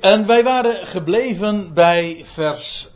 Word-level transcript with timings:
En 0.00 0.26
wij 0.26 0.42
waren 0.42 0.86
gebleven 0.86 1.74
bij 1.74 2.22
vers 2.24 2.88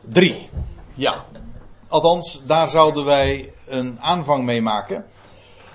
3. 0.00 0.50
Ja. 0.94 1.24
Althans, 1.88 2.42
daar 2.46 2.68
zouden 2.68 3.04
wij 3.04 3.52
een 3.66 4.00
aanvang 4.00 4.44
mee 4.44 4.62
maken. 4.62 5.04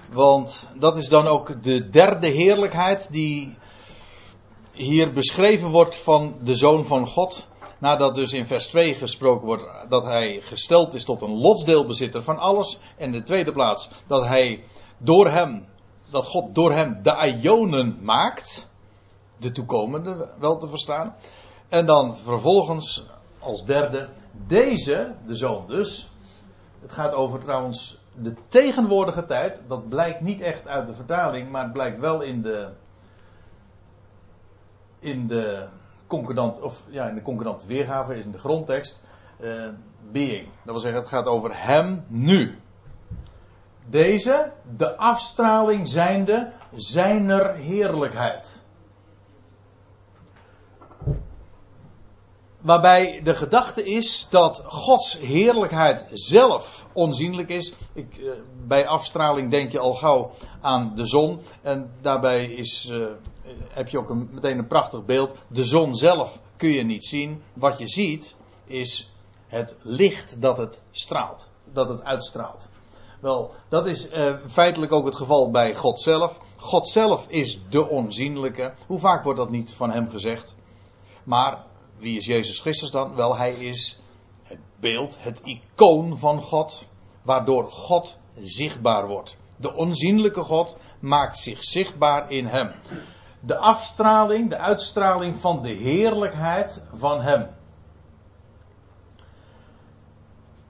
Want 0.10 0.70
dat 0.76 0.98
is 0.98 1.10
dan 1.10 1.28
ook 1.28 1.64
de 1.64 1.90
derde 1.90 2.28
heerlijkheid 2.28 3.12
die 3.12 3.58
hier 4.72 5.14
beschreven 5.14 5.70
wordt 5.70 5.96
van 5.96 6.36
de 6.44 6.56
Zoon 6.56 6.86
van 6.86 7.08
God. 7.08 7.48
Nadat 7.80 8.16
dus 8.16 8.34
in 8.34 8.48
vers 8.48 8.68
2 8.68 8.94
gesproken 8.94 9.46
wordt 9.46 9.66
dat 9.90 10.04
hij 10.04 10.40
gesteld 10.42 10.94
is 10.94 11.04
tot 11.04 11.22
een 11.22 11.38
lotsdeelbezitter 11.38 12.24
van 12.24 12.38
alles. 12.38 12.80
En 12.98 13.06
in 13.06 13.12
de 13.12 13.24
tweede 13.24 13.52
plaats 13.52 13.90
dat 14.08 14.26
hij 14.26 14.64
door 14.98 15.30
hem, 15.30 15.68
dat 16.10 16.26
God 16.26 16.56
door 16.56 16.72
hem 16.72 17.00
de 17.04 17.38
Ionen 17.42 17.98
maakt. 18.02 18.70
De 19.42 19.52
toekomende 19.52 20.30
wel 20.40 20.58
te 20.58 20.68
verstaan. 20.68 21.16
En 21.70 21.86
dan 21.86 22.18
vervolgens 22.18 23.06
als 23.40 23.66
derde 23.66 24.10
deze, 24.48 25.16
de 25.26 25.36
zoon 25.36 25.68
dus. 25.68 26.12
Het 26.82 26.92
gaat 26.92 27.14
over 27.14 27.40
trouwens 27.40 28.00
de 28.16 28.36
tegenwoordige 28.48 29.26
tijd. 29.26 29.62
Dat 29.68 29.90
blijkt 29.90 30.22
niet 30.22 30.42
echt 30.42 30.68
uit 30.68 30.88
de 30.88 30.94
vertaling, 30.94 31.50
maar 31.50 31.64
het 31.64 31.74
blijkt 31.74 32.00
wel 32.00 32.22
in 32.22 32.42
de. 32.42 32.70
In 35.00 35.28
de 35.28 35.68
concordant, 36.08 36.62
of 36.62 36.86
ja, 36.90 37.08
in 37.08 37.16
de 37.16 37.22
concordante 37.22 37.68
weergave, 37.68 38.16
in 38.16 38.32
de 38.32 38.40
grondtekst. 38.40 39.02
Uh, 39.40 39.68
being. 40.12 40.46
Dat 40.46 40.74
wil 40.74 40.80
zeggen, 40.80 41.02
het 41.02 41.10
gaat 41.10 41.26
over 41.26 41.64
hem 41.64 42.06
nu. 42.08 42.60
Deze, 43.90 44.52
de 44.78 44.98
afstraling 44.98 45.88
zijnde, 45.88 46.52
zijner 46.72 47.56
heerlijkheid. 47.56 48.61
Waarbij 52.62 53.22
de 53.24 53.36
gedachte 53.36 53.84
is 53.84 54.28
dat 54.30 54.64
Gods 54.66 55.20
heerlijkheid 55.20 56.06
zelf 56.14 56.86
onzienlijk 56.94 57.50
is. 57.50 57.74
Ik, 57.94 58.18
uh, 58.18 58.32
bij 58.68 58.88
afstraling 58.88 59.52
denk 59.52 59.72
je 59.72 59.80
al 59.80 59.94
gauw 59.94 60.32
aan 60.62 60.92
de 60.96 61.06
zon. 61.06 61.42
En 61.62 61.92
daarbij 62.02 62.46
is, 62.46 62.90
uh, 62.92 63.06
heb 63.70 63.88
je 63.88 63.98
ook 63.98 64.10
een, 64.10 64.30
meteen 64.32 64.58
een 64.58 64.68
prachtig 64.68 65.06
beeld. 65.06 65.34
De 65.48 65.64
zon 65.64 65.96
zelf 65.96 66.40
kun 66.58 66.70
je 66.70 66.84
niet 66.84 67.04
zien. 67.04 67.44
Wat 67.54 67.78
je 67.78 67.88
ziet 67.88 68.36
is 68.66 69.12
het 69.48 69.76
licht 69.82 70.42
dat 70.42 70.58
het 70.58 70.82
straalt. 70.92 71.50
Dat 71.74 71.90
het 71.90 72.04
uitstraalt. 72.04 72.70
Wel, 73.20 73.52
dat 73.70 73.86
is 73.86 74.12
uh, 74.12 74.34
feitelijk 74.48 74.92
ook 74.92 75.06
het 75.06 75.16
geval 75.16 75.52
bij 75.52 75.76
God 75.76 76.00
zelf. 76.00 76.40
God 76.58 76.88
zelf 76.88 77.28
is 77.28 77.60
de 77.70 77.90
onzienlijke. 77.90 78.74
Hoe 78.88 79.00
vaak 79.00 79.24
wordt 79.24 79.40
dat 79.40 79.50
niet 79.50 79.74
van 79.74 79.92
hem 79.92 80.10
gezegd? 80.10 80.56
Maar 81.24 81.64
wie 82.02 82.18
is 82.18 82.26
Jezus 82.26 82.60
Christus 82.60 82.92
dan? 82.92 83.16
Wel, 83.16 83.38
hij 83.38 83.54
is 83.54 84.00
het 84.44 84.60
beeld, 84.80 85.18
het 85.20 85.42
icoon 85.44 86.18
van 86.18 86.42
God, 86.42 86.86
waardoor 87.22 87.72
God 87.72 88.18
zichtbaar 88.42 89.08
wordt. 89.08 89.38
De 89.58 89.76
onzienlijke 89.76 90.42
God 90.42 90.78
maakt 91.00 91.38
zich 91.38 91.64
zichtbaar 91.64 92.32
in 92.32 92.46
hem. 92.46 92.72
De 93.40 93.58
afstraling, 93.58 94.50
de 94.50 94.58
uitstraling 94.58 95.36
van 95.36 95.62
de 95.62 95.70
heerlijkheid 95.70 96.84
van 96.94 97.22
hem. 97.22 97.50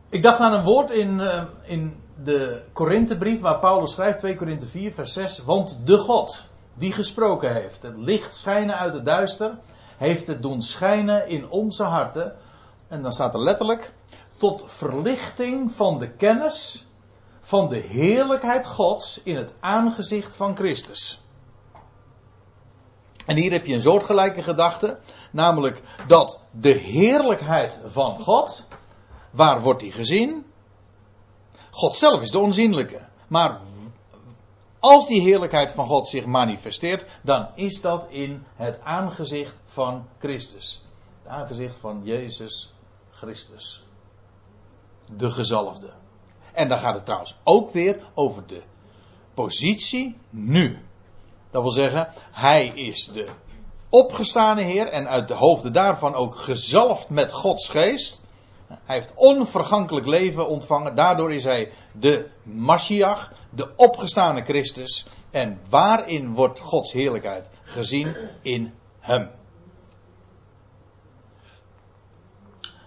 Ik 0.09 0.23
dacht 0.23 0.39
aan 0.39 0.53
een 0.53 0.63
woord 0.63 0.89
in, 0.89 1.19
uh, 1.19 1.43
in 1.63 2.03
de 2.23 2.63
Korinthebrief 2.73 3.41
waar 3.41 3.59
Paulus 3.59 3.91
schrijft, 3.91 4.19
2 4.19 4.35
Korinthe 4.35 4.65
4, 4.65 4.93
vers 4.93 5.13
6. 5.13 5.43
Want 5.43 5.81
de 5.85 5.97
God 5.97 6.47
die 6.73 6.91
gesproken 6.91 7.53
heeft, 7.53 7.83
het 7.83 7.97
licht 7.97 8.35
schijnen 8.35 8.75
uit 8.75 8.93
het 8.93 9.05
duister 9.05 9.57
heeft 10.01 10.27
het 10.27 10.41
doen 10.41 10.61
schijnen 10.61 11.27
in 11.27 11.49
onze 11.49 11.83
harten. 11.83 12.35
En 12.87 13.01
dan 13.01 13.11
staat 13.11 13.33
er 13.33 13.41
letterlijk. 13.41 13.93
Tot 14.37 14.63
verlichting 14.65 15.71
van 15.71 15.97
de 15.97 16.11
kennis 16.11 16.87
van 17.41 17.69
de 17.69 17.77
heerlijkheid 17.77 18.67
Gods 18.67 19.21
in 19.23 19.35
het 19.35 19.53
aangezicht 19.59 20.35
van 20.35 20.55
Christus. 20.55 21.21
En 23.25 23.35
hier 23.35 23.51
heb 23.51 23.65
je 23.65 23.73
een 23.73 23.81
soortgelijke 23.81 24.43
gedachte. 24.43 24.99
Namelijk 25.31 25.81
dat 26.07 26.39
de 26.51 26.73
heerlijkheid 26.73 27.79
van 27.85 28.19
God. 28.19 28.67
Waar 29.31 29.61
wordt 29.61 29.79
die 29.79 29.91
gezien? 29.91 30.45
God 31.71 31.95
zelf 31.95 32.21
is 32.21 32.31
de 32.31 32.39
onzienlijke. 32.39 32.99
Maar 33.27 33.59
als 34.81 35.07
die 35.07 35.21
heerlijkheid 35.21 35.71
van 35.71 35.87
God 35.87 36.07
zich 36.07 36.25
manifesteert, 36.25 37.05
dan 37.23 37.47
is 37.55 37.81
dat 37.81 38.11
in 38.11 38.45
het 38.55 38.81
aangezicht 38.83 39.61
van 39.65 40.07
Christus. 40.19 40.85
Het 41.21 41.31
aangezicht 41.31 41.75
van 41.75 42.01
Jezus 42.03 42.73
Christus. 43.11 43.83
De 45.17 45.31
gezalfde. 45.31 45.89
En 46.53 46.67
dan 46.67 46.77
gaat 46.77 46.95
het 46.95 47.05
trouwens 47.05 47.35
ook 47.43 47.71
weer 47.71 47.99
over 48.13 48.47
de 48.47 48.61
positie 49.33 50.17
nu. 50.29 50.85
Dat 51.51 51.61
wil 51.61 51.71
zeggen, 51.71 52.13
hij 52.31 52.67
is 52.67 53.09
de 53.13 53.29
opgestane 53.89 54.63
Heer 54.63 54.87
en 54.87 55.09
uit 55.09 55.27
de 55.27 55.33
hoofden 55.33 55.73
daarvan 55.73 56.13
ook 56.13 56.35
gezalfd 56.35 57.09
met 57.09 57.31
Gods 57.31 57.69
geest. 57.69 58.21
Hij 58.83 58.95
heeft 58.95 59.13
onvergankelijk 59.15 60.05
leven 60.05 60.47
ontvangen. 60.47 60.95
Daardoor 60.95 61.33
is 61.33 61.43
hij 61.43 61.71
de 61.91 62.29
Mashiach, 62.43 63.31
de 63.49 63.75
opgestane 63.75 64.43
Christus. 64.43 65.07
En 65.31 65.59
waarin 65.69 66.33
wordt 66.33 66.59
Gods 66.59 66.91
heerlijkheid 66.91 67.49
gezien? 67.63 68.15
In 68.41 68.73
hem. 68.99 69.29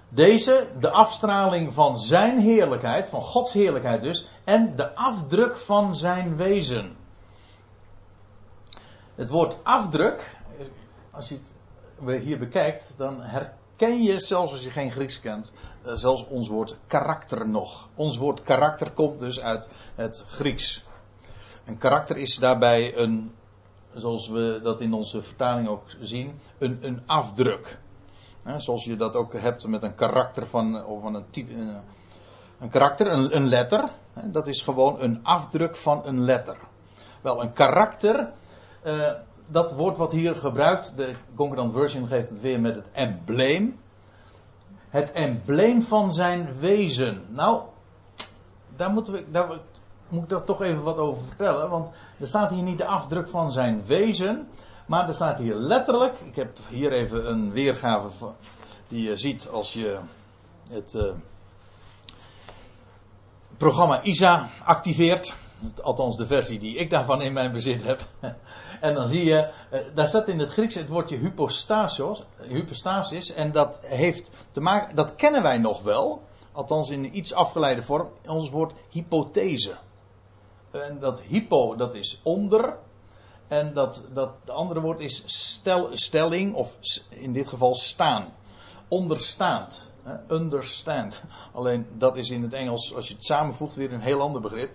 Deze, 0.08 0.68
de 0.80 0.90
afstraling 0.90 1.74
van 1.74 1.98
zijn 1.98 2.38
heerlijkheid, 2.38 3.08
van 3.08 3.22
Gods 3.22 3.52
heerlijkheid 3.52 4.02
dus, 4.02 4.28
en 4.44 4.76
de 4.76 4.94
afdruk 4.94 5.56
van 5.56 5.96
zijn 5.96 6.36
wezen. 6.36 6.96
Het 9.14 9.28
woord 9.28 9.56
afdruk, 9.62 10.36
als 11.10 11.28
je 11.28 11.38
het 12.04 12.22
hier 12.22 12.38
bekijkt, 12.38 12.94
dan 12.96 13.20
herkent 13.20 13.62
ken 13.76 14.02
je, 14.02 14.20
zelfs 14.20 14.52
als 14.52 14.64
je 14.64 14.70
geen 14.70 14.90
Grieks 14.90 15.20
kent, 15.20 15.52
uh, 15.86 15.92
zelfs 15.92 16.26
ons 16.26 16.48
woord 16.48 16.76
karakter 16.86 17.48
nog. 17.48 17.88
Ons 17.94 18.16
woord 18.16 18.42
karakter 18.42 18.90
komt 18.90 19.18
dus 19.18 19.40
uit 19.40 19.68
het 19.94 20.24
Grieks. 20.26 20.84
Een 21.64 21.78
karakter 21.78 22.16
is 22.16 22.36
daarbij 22.36 22.96
een, 22.96 23.32
zoals 23.94 24.28
we 24.28 24.60
dat 24.62 24.80
in 24.80 24.92
onze 24.92 25.22
vertaling 25.22 25.68
ook 25.68 25.82
zien, 26.00 26.40
een, 26.58 26.78
een 26.80 27.02
afdruk. 27.06 27.78
zoals 28.56 28.84
je 28.84 28.96
dat 28.96 29.14
ook 29.14 29.32
hebt 29.32 29.66
met 29.66 29.82
een 29.82 29.94
karakter 29.94 30.46
van, 30.46 30.84
of 30.84 31.02
van 31.02 31.14
een 31.14 31.30
type. 31.30 31.52
Een, 31.54 31.80
een 32.58 32.70
karakter, 32.70 33.06
een, 33.06 33.36
een 33.36 33.48
letter. 33.48 33.90
dat 34.24 34.46
is 34.46 34.62
gewoon 34.62 35.00
een 35.00 35.24
afdruk 35.24 35.76
van 35.76 36.06
een 36.06 36.24
letter. 36.24 36.56
Wel, 37.22 37.42
een 37.42 37.52
karakter. 37.52 38.32
Uh, 38.86 39.12
dat 39.48 39.72
woord 39.72 39.96
wat 39.96 40.12
hier 40.12 40.34
gebruikt, 40.34 40.92
de 40.96 41.14
Concordant 41.34 41.72
Version 41.72 42.06
geeft 42.06 42.30
het 42.30 42.40
weer 42.40 42.60
met 42.60 42.74
het 42.74 42.90
embleem. 42.92 43.78
Het 44.88 45.12
embleem 45.12 45.82
van 45.82 46.12
zijn 46.12 46.58
wezen. 46.58 47.22
Nou, 47.28 47.62
daar, 48.76 48.90
moeten 48.90 49.12
we, 49.12 49.24
daar 49.30 49.48
moet 50.08 50.24
ik 50.24 50.30
er 50.30 50.44
toch 50.44 50.62
even 50.62 50.82
wat 50.82 50.96
over 50.96 51.22
vertellen. 51.22 51.70
Want 51.70 51.94
er 52.20 52.26
staat 52.26 52.50
hier 52.50 52.62
niet 52.62 52.78
de 52.78 52.86
afdruk 52.86 53.28
van 53.28 53.52
zijn 53.52 53.84
wezen. 53.84 54.48
Maar 54.86 55.08
er 55.08 55.14
staat 55.14 55.38
hier 55.38 55.54
letterlijk. 55.54 56.20
Ik 56.20 56.36
heb 56.36 56.56
hier 56.68 56.92
even 56.92 57.30
een 57.30 57.52
weergave 57.52 58.10
van, 58.10 58.34
die 58.88 59.02
je 59.02 59.16
ziet 59.16 59.48
als 59.48 59.72
je 59.72 59.98
het 60.70 60.94
uh, 60.94 61.12
programma 63.56 64.02
ISA 64.02 64.48
activeert. 64.64 65.34
Althans, 65.82 66.16
de 66.16 66.26
versie 66.26 66.58
die 66.58 66.76
ik 66.76 66.90
daarvan 66.90 67.22
in 67.22 67.32
mijn 67.32 67.52
bezit 67.52 67.82
heb. 67.82 68.00
En 68.80 68.94
dan 68.94 69.08
zie 69.08 69.24
je, 69.24 69.50
eh, 69.70 69.80
daar 69.94 70.08
staat 70.08 70.28
in 70.28 70.38
het 70.38 70.48
Grieks 70.48 70.74
het 70.74 70.88
woordje 70.88 71.16
hypostasis, 71.16 72.22
hypostasis. 72.48 73.32
En 73.32 73.52
dat 73.52 73.80
heeft 73.82 74.30
te 74.50 74.60
maken, 74.60 74.96
dat 74.96 75.14
kennen 75.14 75.42
wij 75.42 75.58
nog 75.58 75.82
wel. 75.82 76.22
Althans 76.52 76.90
in 76.90 77.16
iets 77.16 77.34
afgeleide 77.34 77.82
vorm. 77.82 78.10
Ons 78.28 78.50
woord 78.50 78.72
hypothese. 78.90 79.76
En 80.70 80.98
dat 81.00 81.20
hypo, 81.20 81.76
dat 81.76 81.94
is 81.94 82.20
onder. 82.22 82.76
En 83.48 83.74
dat, 83.74 84.02
dat 84.12 84.30
de 84.44 84.52
andere 84.52 84.80
woord 84.80 85.00
is 85.00 85.22
stel, 85.26 85.88
stelling, 85.92 86.54
of 86.54 86.78
in 87.08 87.32
dit 87.32 87.48
geval 87.48 87.74
staan. 87.74 88.32
Onderstaand. 88.88 89.92
Understand. 90.28 91.22
Alleen 91.52 91.86
dat 91.98 92.16
is 92.16 92.30
in 92.30 92.42
het 92.42 92.52
Engels, 92.52 92.94
als 92.94 93.08
je 93.08 93.14
het 93.14 93.24
samenvoegt, 93.24 93.74
weer 93.74 93.92
een 93.92 94.00
heel 94.00 94.20
ander 94.20 94.40
begrip. 94.40 94.70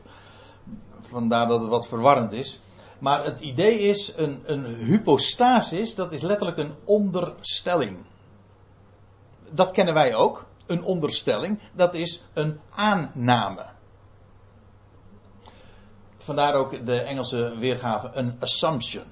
Vandaar 1.09 1.47
dat 1.47 1.61
het 1.61 1.69
wat 1.69 1.87
verwarrend 1.87 2.31
is. 2.31 2.59
Maar 2.99 3.23
het 3.25 3.39
idee 3.39 3.79
is 3.79 4.13
een, 4.17 4.43
een 4.45 4.65
hypostasis, 4.65 5.95
dat 5.95 6.13
is 6.13 6.21
letterlijk 6.21 6.57
een 6.57 6.73
onderstelling. 6.83 7.97
Dat 9.49 9.71
kennen 9.71 9.93
wij 9.93 10.15
ook. 10.15 10.47
Een 10.65 10.83
onderstelling, 10.83 11.59
dat 11.73 11.93
is 11.93 12.23
een 12.33 12.59
aanname. 12.69 13.65
Vandaar 16.17 16.53
ook 16.53 16.85
de 16.85 17.01
Engelse 17.01 17.55
weergave 17.57 18.09
een 18.13 18.35
assumption. 18.39 19.03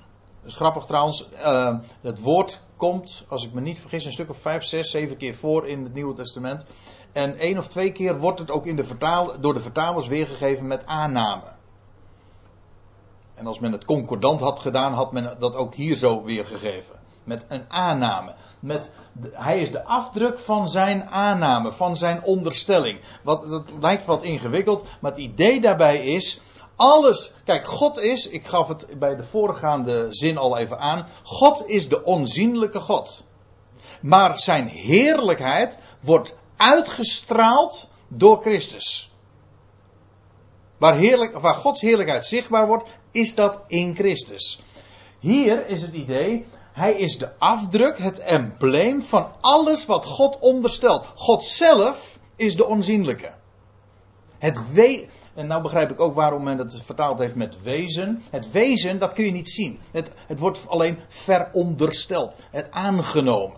is 0.44 0.56
grappig 0.56 0.86
trouwens. 0.86 1.28
Uh, 1.34 1.78
het 2.02 2.20
woord 2.20 2.62
komt, 2.76 3.26
als 3.28 3.46
ik 3.46 3.54
me 3.54 3.62
niet 3.62 3.80
vergis, 3.80 4.06
een 4.06 4.12
stuk 4.12 4.30
of 4.30 4.38
vijf, 4.38 4.64
zes, 4.64 4.92
zeven 4.92 5.18
keer 5.18 5.36
voor 5.36 5.68
in 5.68 5.84
het 5.84 5.94
Nieuwe 5.94 6.14
Testament. 6.14 6.66
En 7.12 7.38
één 7.38 7.58
of 7.58 7.68
twee 7.68 7.92
keer 7.92 8.20
wordt 8.20 8.40
het 8.40 8.52
ook 8.52 8.66
in 8.66 8.76
de 8.76 8.84
vertaal, 8.84 9.40
door 9.40 9.54
de 9.54 9.62
vertalers 9.62 10.08
weergegeven 10.08 10.68
met 10.68 10.86
aanname. 10.86 11.57
En 13.38 13.48
als 13.48 13.60
men 13.60 13.72
het 13.72 13.86
concordant 13.86 14.40
had 14.40 14.60
gedaan, 14.60 14.94
had 14.94 15.12
men 15.12 15.36
dat 15.40 15.56
ook 15.56 15.76
hier 15.76 15.96
zo 15.96 16.24
weergegeven. 16.24 16.96
Met 17.24 17.46
een 17.48 17.66
aanname. 17.68 18.36
Met 18.60 18.92
hij 19.32 19.60
is 19.60 19.72
de 19.72 19.84
afdruk 19.84 20.40
van 20.40 20.70
zijn 20.70 21.04
aanname, 21.10 21.72
van 21.72 21.98
zijn 21.98 22.24
onderstelling. 22.24 23.00
Wat, 23.24 23.50
dat 23.50 23.72
lijkt 23.82 24.06
wat 24.06 24.24
ingewikkeld, 24.24 24.86
maar 25.00 25.12
het 25.12 25.20
idee 25.20 25.62
daarbij 25.62 25.98
is. 25.98 26.42
Alles, 26.76 27.32
kijk, 27.46 27.68
God 27.68 27.98
is, 27.98 28.28
ik 28.28 28.46
gaf 28.46 28.68
het 28.68 29.00
bij 29.00 29.16
de 29.16 29.24
voorgaande 29.24 30.08
zin 30.10 30.38
al 30.38 30.58
even 30.58 30.80
aan. 30.80 31.08
God 31.24 31.64
is 31.66 31.90
de 31.90 32.04
onzienlijke 32.04 32.80
God. 32.80 33.24
Maar 34.02 34.38
zijn 34.38 34.68
heerlijkheid 34.68 35.78
wordt 36.02 36.36
uitgestraald 36.58 37.88
door 38.08 38.42
Christus. 38.42 39.12
Waar, 40.78 40.96
heerlijk, 40.96 41.40
waar 41.40 41.54
Gods 41.54 41.82
heerlijkheid 41.82 42.26
zichtbaar 42.26 42.68
wordt, 42.68 42.90
is 43.12 43.36
dat 43.36 43.60
in 43.68 43.96
Christus. 43.96 44.60
Hier 45.20 45.68
is 45.68 45.82
het 45.82 45.94
idee, 45.94 46.46
hij 46.74 46.94
is 46.94 47.18
de 47.18 47.30
afdruk, 47.38 47.98
het 47.98 48.20
embleem 48.20 49.02
van 49.02 49.32
alles 49.42 49.86
wat 49.86 50.06
God 50.06 50.40
onderstelt. 50.40 51.06
God 51.16 51.44
zelf 51.44 52.20
is 52.36 52.56
de 52.56 52.66
onzienlijke. 52.66 53.32
Het 54.38 54.72
we 54.74 55.08
en 55.38 55.48
nou 55.48 55.62
begrijp 55.62 55.92
ik 55.92 56.00
ook 56.00 56.16
waarom 56.16 56.44
men 56.44 56.58
het 56.58 56.82
vertaald 56.84 57.20
heeft 57.20 57.36
met 57.36 57.62
wezen. 57.62 58.24
Het 58.30 58.52
wezen, 58.52 59.00
dat 59.00 59.14
kun 59.14 59.26
je 59.26 59.32
niet 59.32 59.50
zien. 59.50 59.80
Het, 59.92 60.12
het 60.28 60.40
wordt 60.40 60.66
alleen 60.68 61.00
verondersteld, 61.08 62.36
het 62.52 62.72
aangenomen. 62.72 63.58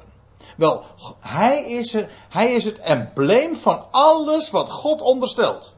Wel, 0.57 0.83
hij 1.19 1.65
is, 1.65 1.95
hij 2.29 2.53
is 2.53 2.65
het 2.65 2.79
embleem 2.79 3.55
van 3.55 3.85
alles 3.91 4.49
wat 4.49 4.69
God 4.69 5.01
onderstelt. 5.01 5.75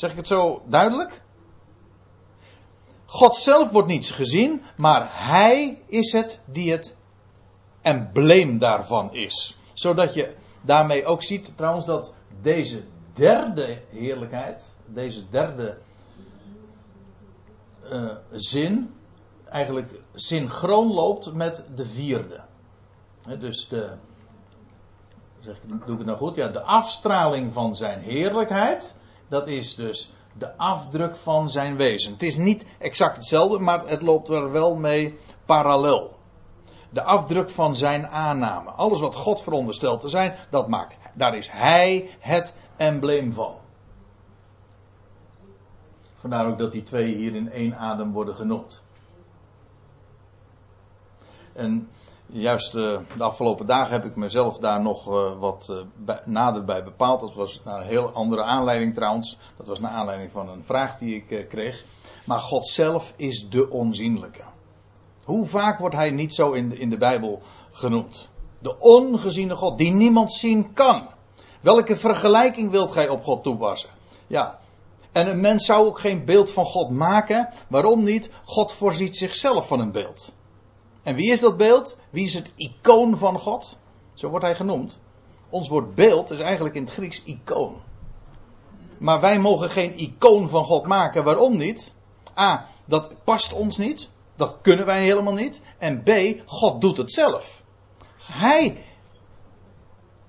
Zeg 0.00 0.10
ik 0.10 0.16
het 0.16 0.26
zo 0.26 0.62
duidelijk? 0.66 1.22
God 3.04 3.36
zelf 3.36 3.70
wordt 3.70 3.88
niets 3.88 4.10
gezien, 4.10 4.62
maar 4.76 5.08
hij 5.28 5.82
is 5.86 6.12
het 6.12 6.40
die 6.44 6.70
het 6.70 6.96
embleem 7.82 8.58
daarvan 8.58 9.14
is. 9.14 9.58
Zodat 9.72 10.14
je 10.14 10.34
daarmee 10.60 11.04
ook 11.04 11.22
ziet 11.22 11.56
trouwens 11.56 11.86
dat 11.86 12.14
deze 12.42 12.82
derde 13.12 13.82
heerlijkheid, 13.88 14.64
deze 14.86 15.28
derde 15.28 15.78
uh, 17.92 18.10
zin, 18.30 18.94
eigenlijk 19.44 19.92
synchroon 20.14 20.92
loopt 20.92 21.32
met 21.32 21.64
de 21.74 21.86
vierde. 21.86 22.40
dus 23.38 23.68
de, 23.68 23.90
zeg, 25.40 25.56
doe 25.66 25.76
ik 25.76 25.98
het 25.98 26.06
nou 26.06 26.18
goed? 26.18 26.36
Ja, 26.36 26.48
de 26.48 26.62
afstraling 26.62 27.52
van 27.52 27.76
zijn 27.76 28.00
heerlijkheid, 28.00 28.98
dat 29.30 29.48
is 29.48 29.74
dus 29.74 30.12
de 30.38 30.56
afdruk 30.56 31.16
van 31.16 31.50
zijn 31.50 31.76
wezen. 31.76 32.12
Het 32.12 32.22
is 32.22 32.36
niet 32.36 32.66
exact 32.78 33.16
hetzelfde, 33.16 33.58
maar 33.58 33.88
het 33.88 34.02
loopt 34.02 34.28
er 34.28 34.52
wel 34.52 34.74
mee 34.74 35.18
parallel. 35.44 36.18
De 36.90 37.02
afdruk 37.02 37.50
van 37.50 37.76
zijn 37.76 38.06
aanname. 38.06 38.70
Alles 38.70 39.00
wat 39.00 39.14
God 39.14 39.42
veronderstelt 39.42 40.00
te 40.00 40.08
zijn, 40.08 40.34
dat 40.50 40.68
maakt. 40.68 40.96
Daar 41.14 41.36
is 41.36 41.50
hij 41.50 42.10
het 42.18 42.54
embleem 42.76 43.32
van. 43.32 43.54
Vandaar 46.14 46.46
ook 46.46 46.58
dat 46.58 46.72
die 46.72 46.82
twee 46.82 47.14
hier 47.14 47.34
in 47.34 47.50
één 47.50 47.76
adem 47.76 48.12
worden 48.12 48.34
genoemd. 48.34 48.82
En 51.52 51.88
juist 52.32 52.74
uh, 52.74 52.98
de 53.16 53.22
afgelopen 53.22 53.66
dagen 53.66 53.92
heb 53.92 54.04
ik 54.04 54.16
mezelf 54.16 54.58
daar 54.58 54.82
nog 54.82 55.08
uh, 55.08 55.38
wat 55.38 55.84
bij, 55.96 56.20
nader 56.24 56.64
bij 56.64 56.84
bepaald. 56.84 57.20
Dat 57.20 57.34
was 57.34 57.60
naar 57.64 57.80
een 57.80 57.86
heel 57.86 58.10
andere 58.12 58.42
aanleiding 58.42 58.94
trouwens. 58.94 59.38
Dat 59.56 59.66
was 59.66 59.80
naar 59.80 59.90
aanleiding 59.90 60.30
van 60.30 60.48
een 60.48 60.64
vraag 60.64 60.98
die 60.98 61.24
ik 61.24 61.48
kreeg. 61.48 61.84
Maar 62.26 62.38
God 62.38 62.66
zelf 62.66 63.12
is 63.16 63.48
de 63.48 63.70
onzienlijke. 63.70 64.42
Hoe 65.24 65.46
vaak 65.46 65.78
wordt 65.78 65.94
hij 65.94 66.10
niet 66.10 66.34
zo 66.34 66.52
in 66.52 66.68
de, 66.68 66.78
in 66.78 66.90
de 66.90 66.98
Bijbel 66.98 67.42
genoemd? 67.70 68.28
De 68.58 68.78
ongeziene 68.78 69.56
God, 69.56 69.78
die 69.78 69.92
niemand 69.92 70.32
zien 70.32 70.72
kan. 70.72 71.08
Welke 71.60 71.96
vergelijking 71.96 72.70
wilt 72.70 72.90
gij 72.90 73.08
op 73.08 73.24
God 73.24 73.42
toepassen? 73.42 73.90
Ja. 74.26 74.58
En 75.12 75.28
een 75.28 75.40
mens 75.40 75.64
zou 75.64 75.86
ook 75.86 75.98
geen 75.98 76.24
beeld 76.24 76.50
van 76.50 76.64
God 76.64 76.90
maken. 76.90 77.48
Waarom 77.68 78.04
niet? 78.04 78.30
God 78.44 78.72
voorziet 78.72 79.16
zichzelf 79.16 79.66
van 79.66 79.80
een 79.80 79.92
beeld. 79.92 80.32
En 81.10 81.16
wie 81.16 81.30
is 81.30 81.40
dat 81.40 81.56
beeld? 81.56 81.96
Wie 82.10 82.24
is 82.24 82.34
het 82.34 82.52
icoon 82.56 83.16
van 83.16 83.38
God? 83.38 83.78
Zo 84.14 84.28
wordt 84.28 84.44
hij 84.44 84.54
genoemd. 84.54 84.98
Ons 85.48 85.68
woord 85.68 85.94
beeld 85.94 86.30
is 86.30 86.38
eigenlijk 86.38 86.74
in 86.74 86.82
het 86.82 86.92
Grieks 86.92 87.22
icoon. 87.24 87.76
Maar 88.98 89.20
wij 89.20 89.38
mogen 89.38 89.70
geen 89.70 89.98
icoon 89.98 90.48
van 90.48 90.64
God 90.64 90.86
maken. 90.86 91.24
Waarom 91.24 91.56
niet? 91.56 91.92
A, 92.38 92.66
dat 92.84 93.24
past 93.24 93.52
ons 93.52 93.76
niet. 93.76 94.08
Dat 94.36 94.56
kunnen 94.62 94.86
wij 94.86 95.02
helemaal 95.02 95.32
niet. 95.32 95.60
En 95.78 96.02
B, 96.02 96.10
God 96.44 96.80
doet 96.80 96.96
het 96.96 97.12
zelf. 97.12 97.62
Hij, 98.22 98.84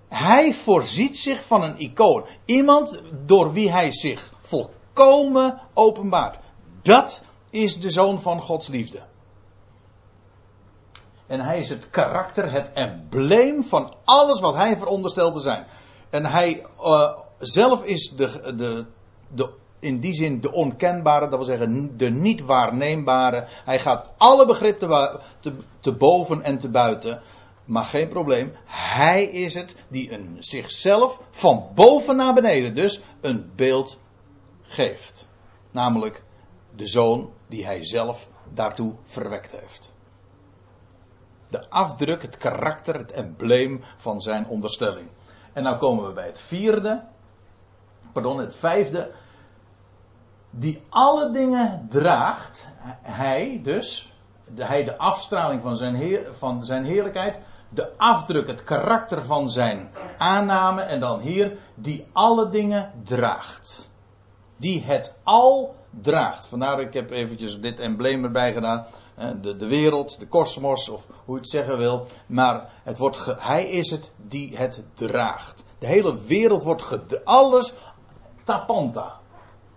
hij 0.07 0.53
voorziet 0.53 1.17
zich 1.17 1.45
van 1.45 1.63
een 1.63 1.79
icoon. 1.79 2.25
Iemand 2.45 3.01
door 3.25 3.53
wie 3.53 3.71
hij 3.71 3.91
zich 3.93 4.33
volkomen 4.41 5.61
openbaart. 5.73 6.39
Dat 6.81 7.21
is 7.49 7.79
de 7.79 7.89
zoon 7.89 8.21
van 8.21 8.41
Gods 8.41 8.67
liefde. 8.67 9.09
En 11.31 11.39
hij 11.39 11.59
is 11.59 11.69
het 11.69 11.89
karakter, 11.89 12.51
het 12.51 12.71
embleem 12.73 13.63
van 13.63 13.93
alles 14.03 14.39
wat 14.39 14.55
hij 14.55 14.77
veronderstelt 14.77 15.33
te 15.33 15.39
zijn. 15.39 15.65
En 16.09 16.25
hij 16.25 16.65
uh, 16.81 17.17
zelf 17.39 17.83
is 17.83 18.09
de, 18.09 18.53
de, 18.55 18.85
de, 19.27 19.49
in 19.79 19.99
die 19.99 20.13
zin 20.13 20.41
de 20.41 20.51
onkenbare, 20.51 21.29
dat 21.29 21.35
wil 21.35 21.43
zeggen 21.43 21.97
de 21.97 22.09
niet 22.09 22.41
waarneembare. 22.41 23.47
Hij 23.65 23.79
gaat 23.79 24.13
alle 24.17 24.45
begrippen 24.45 24.89
te, 24.89 25.19
te, 25.39 25.53
te 25.79 25.93
boven 25.93 26.41
en 26.41 26.57
te 26.57 26.69
buiten. 26.69 27.21
Maar 27.65 27.83
geen 27.83 28.07
probleem, 28.07 28.53
hij 28.65 29.23
is 29.23 29.53
het 29.53 29.75
die 29.87 30.11
een, 30.13 30.37
zichzelf 30.39 31.21
van 31.29 31.67
boven 31.75 32.15
naar 32.15 32.33
beneden 32.33 32.75
dus 32.75 33.01
een 33.21 33.51
beeld 33.55 33.99
geeft. 34.61 35.27
Namelijk 35.71 36.23
de 36.75 36.87
zoon 36.87 37.29
die 37.47 37.65
hij 37.65 37.85
zelf 37.85 38.27
daartoe 38.53 38.93
verwekt 39.03 39.51
heeft 39.51 39.90
de 41.51 41.69
afdruk, 41.69 42.21
het 42.21 42.37
karakter, 42.37 42.97
het 42.97 43.11
embleem 43.11 43.81
van 43.97 44.19
zijn 44.19 44.47
onderstelling. 44.47 45.09
En 45.53 45.63
nou 45.63 45.77
komen 45.77 46.07
we 46.07 46.13
bij 46.13 46.25
het 46.25 46.39
vierde, 46.39 47.03
pardon, 48.11 48.39
het 48.39 48.55
vijfde. 48.55 49.11
Die 50.49 50.83
alle 50.89 51.31
dingen 51.31 51.87
draagt, 51.89 52.67
hij 53.01 53.59
dus, 53.63 54.13
de, 54.45 54.65
hij 54.65 54.83
de 54.83 54.97
afstraling 54.97 55.61
van 55.61 55.75
zijn, 55.75 55.95
heer, 55.95 56.33
van 56.33 56.65
zijn 56.65 56.83
heerlijkheid, 56.85 57.39
de 57.69 57.97
afdruk, 57.97 58.47
het 58.47 58.63
karakter 58.63 59.25
van 59.25 59.49
zijn 59.49 59.91
aanname 60.17 60.81
en 60.81 60.99
dan 60.99 61.19
hier, 61.19 61.57
die 61.75 62.07
alle 62.11 62.49
dingen 62.49 62.91
draagt. 63.03 63.91
Die 64.57 64.83
het 64.83 65.19
al 65.23 65.75
draagt. 66.01 66.45
Vandaar 66.45 66.79
ik 66.79 66.93
heb 66.93 67.09
eventjes 67.09 67.59
dit 67.59 67.79
embleem 67.79 68.23
erbij 68.23 68.53
gedaan 68.53 68.85
de, 69.41 69.55
de 69.55 69.67
wereld, 69.67 70.19
de 70.19 70.27
kosmos, 70.27 70.89
of 70.89 71.05
hoe 71.25 71.35
je 71.35 71.41
het 71.41 71.49
zeggen 71.49 71.77
wil. 71.77 72.07
Maar 72.27 72.69
het 72.83 72.97
wordt 72.97 73.35
hij 73.39 73.69
is 73.69 73.89
het 73.89 74.11
die 74.17 74.57
het 74.57 74.83
draagt. 74.93 75.65
De 75.79 75.87
hele 75.87 76.21
wereld 76.21 76.63
wordt 76.63 76.81
gedragen. 76.81 77.25
Alles, 77.25 77.73
tapanta. 78.43 79.19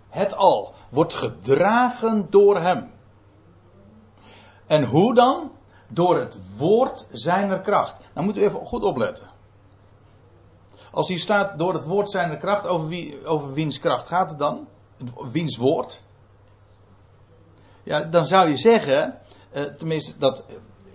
Het 0.09 0.35
al 0.35 0.73
wordt 0.89 1.13
gedragen 1.13 2.27
door 2.29 2.59
hem. 2.59 2.91
En 4.67 4.83
hoe 4.83 5.13
dan? 5.13 5.51
Door 5.87 6.17
het 6.17 6.37
woord 6.57 7.07
zijner 7.11 7.61
kracht. 7.61 7.99
Nou 8.13 8.25
moet 8.25 8.37
u 8.37 8.43
even 8.43 8.65
goed 8.65 8.83
opletten. 8.83 9.33
Als 10.91 11.07
hier 11.07 11.19
staat 11.19 11.57
door 11.59 11.73
het 11.73 11.85
woord 11.85 12.09
zijner 12.09 12.37
kracht, 12.37 12.67
over, 12.67 12.87
wie, 12.87 13.25
over 13.25 13.53
wiens 13.53 13.79
kracht 13.79 14.07
gaat 14.07 14.29
het 14.29 14.39
dan? 14.39 14.67
Wiens 15.31 15.57
woord? 15.57 16.01
Ja, 17.85 18.01
dan 18.01 18.25
zou 18.25 18.49
je 18.49 18.57
zeggen, 18.57 19.19
uh, 19.53 19.63
tenminste, 19.63 20.17
dat 20.17 20.43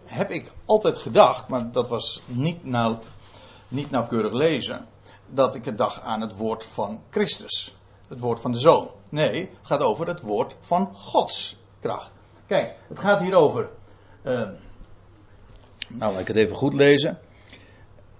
heb 0.04 0.30
ik 0.30 0.52
altijd 0.64 0.98
gedacht, 0.98 1.48
maar 1.48 1.72
dat 1.72 1.88
was 1.88 2.22
niet, 2.26 2.64
nou, 2.64 2.96
niet 3.68 3.90
nauwkeurig 3.90 4.32
lezen. 4.32 4.86
Dat 5.26 5.54
ik 5.54 5.64
het 5.64 5.78
dacht 5.78 6.02
aan 6.02 6.20
het 6.20 6.36
woord 6.36 6.64
van 6.64 7.02
Christus. 7.10 7.76
Het 8.08 8.20
woord 8.20 8.40
van 8.40 8.52
de 8.52 8.58
zoon. 8.58 8.90
Nee, 9.08 9.40
het 9.40 9.66
gaat 9.66 9.80
over 9.80 10.06
het 10.06 10.20
woord 10.20 10.54
van 10.60 10.96
Gods 10.96 11.56
kracht. 11.80 12.12
Kijk, 12.46 12.76
het 12.88 12.98
gaat 12.98 13.20
hier 13.20 13.34
over. 13.34 13.68
Uh, 14.22 14.48
nou, 15.88 16.12
laat 16.12 16.18
ik 16.20 16.26
het 16.26 16.36
even 16.36 16.56
goed 16.56 16.74
lezen. 16.74 17.18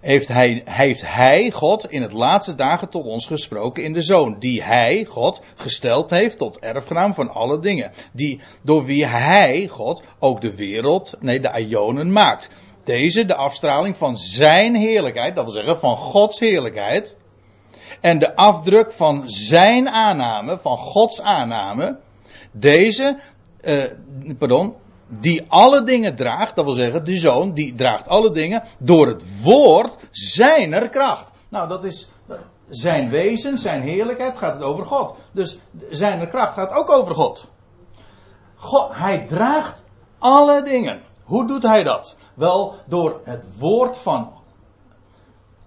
Heeft 0.01 0.29
hij, 0.29 0.63
heeft 0.65 1.03
hij, 1.07 1.51
God, 1.51 1.91
in 1.91 2.03
het 2.03 2.13
laatste 2.13 2.55
dagen 2.55 2.89
tot 2.89 3.05
ons 3.05 3.27
gesproken 3.27 3.85
in 3.85 3.93
de 3.93 4.03
Zoon. 4.03 4.39
Die 4.39 4.63
hij, 4.63 5.05
God, 5.05 5.41
gesteld 5.55 6.11
heeft 6.11 6.39
tot 6.39 6.59
erfgenaam 6.59 7.15
van 7.15 7.31
alle 7.31 7.59
dingen. 7.59 7.93
Die, 8.13 8.41
door 8.63 8.85
wie 8.85 9.07
hij, 9.07 9.67
God, 9.67 10.03
ook 10.19 10.41
de 10.41 10.55
wereld, 10.55 11.15
nee, 11.21 11.41
de 11.41 11.67
Ionen 11.69 12.13
maakt. 12.13 12.51
Deze, 12.85 13.25
de 13.25 13.35
afstraling 13.35 13.97
van 13.97 14.17
zijn 14.17 14.75
heerlijkheid, 14.75 15.35
dat 15.35 15.45
wil 15.45 15.53
zeggen 15.53 15.79
van 15.79 15.97
Gods 15.97 16.41
heerlijkheid. 16.41 17.17
En 18.01 18.19
de 18.19 18.37
afdruk 18.37 18.93
van 18.93 19.23
zijn 19.27 19.89
aanname, 19.89 20.59
van 20.59 20.77
Gods 20.77 21.21
aanname. 21.21 21.99
Deze, 22.53 23.19
uh, 23.65 23.85
pardon, 24.39 24.75
die 25.19 25.45
alle 25.49 25.83
dingen 25.83 26.17
draagt, 26.17 26.55
dat 26.57 26.65
wil 26.65 26.75
zeggen, 26.75 27.05
de 27.05 27.17
zoon, 27.17 27.53
die 27.53 27.75
draagt 27.75 28.09
alle 28.09 28.31
dingen 28.31 28.63
door 28.79 29.07
het 29.07 29.25
woord 29.43 29.97
zijner 30.11 30.89
kracht. 30.89 31.33
Nou, 31.49 31.69
dat 31.69 31.85
is 31.85 32.11
zijn 32.69 33.11
wezen, 33.11 33.59
zijn 33.59 33.83
heerlijkheid, 33.83 34.39
gaat 34.39 34.55
het 34.55 34.63
over 34.63 34.87
God. 34.87 35.15
Dus 35.33 35.59
zijner 35.91 36.27
kracht 36.27 36.53
gaat 36.53 36.73
ook 36.73 36.91
over 36.91 37.15
God. 37.15 37.49
God 38.55 38.95
hij 38.95 39.27
draagt 39.27 39.85
alle 40.19 40.63
dingen. 40.63 41.03
Hoe 41.25 41.47
doet 41.47 41.63
hij 41.63 41.83
dat? 41.83 42.17
Wel 42.35 42.75
door 42.87 43.21
het 43.25 43.59
woord 43.59 43.97
van, 43.97 44.33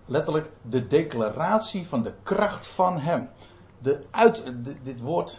letterlijk, 0.05 0.50
de 0.62 0.88
declaratie 0.88 1.88
van 1.88 2.03
de 2.03 2.13
kracht 2.23 2.67
van 2.67 3.00
hem. 3.00 3.29
De 3.79 4.05
uit, 4.12 4.43
dit 4.83 5.01
woord 5.01 5.38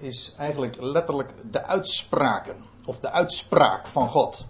is 0.00 0.34
eigenlijk 0.38 0.76
letterlijk 0.80 1.34
de 1.50 1.64
uitspraken. 1.64 2.56
Of 2.84 3.00
de 3.00 3.10
uitspraak 3.10 3.86
van 3.86 4.08
God. 4.08 4.46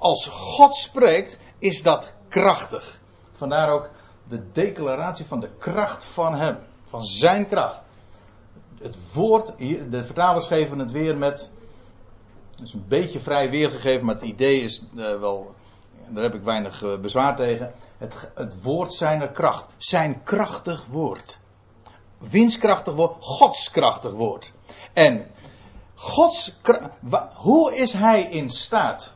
Als 0.00 0.26
God 0.26 0.74
spreekt, 0.74 1.38
is 1.58 1.82
dat 1.82 2.12
krachtig. 2.28 3.00
Vandaar 3.32 3.68
ook 3.68 3.90
de 4.28 4.52
declaratie 4.52 5.24
van 5.24 5.40
de 5.40 5.50
kracht 5.58 6.04
van 6.04 6.34
Hem. 6.34 6.58
Van 6.84 7.02
Zijn 7.02 7.46
kracht. 7.48 7.82
Het 8.78 9.12
woord, 9.12 9.58
de 9.90 10.04
vertalers 10.04 10.46
geven 10.46 10.78
het 10.78 10.90
weer 10.90 11.16
met. 11.18 11.50
Het 12.50 12.60
is 12.60 12.72
een 12.72 12.84
beetje 12.88 13.20
vrij 13.20 13.50
weergegeven, 13.50 14.06
maar 14.06 14.14
het 14.14 14.24
idee 14.24 14.60
is 14.60 14.82
uh, 14.94 15.18
wel. 15.20 15.54
Daar 16.08 16.22
heb 16.22 16.34
ik 16.34 16.42
weinig 16.42 16.82
uh, 16.82 16.98
bezwaar 16.98 17.36
tegen. 17.36 17.72
Het, 17.98 18.30
het 18.34 18.62
woord 18.62 18.92
zijner 18.92 19.30
kracht. 19.30 19.68
Zijn 19.76 20.22
krachtig 20.22 20.86
woord. 20.86 21.38
Winskrachtig 22.18 22.94
woord, 22.94 23.24
godskrachtig 23.24 24.12
woord. 24.12 24.52
En 24.92 25.30
Gods, 25.94 26.60
hoe 27.34 27.74
is 27.74 27.92
hij 27.92 28.22
in 28.22 28.50
staat, 28.50 29.14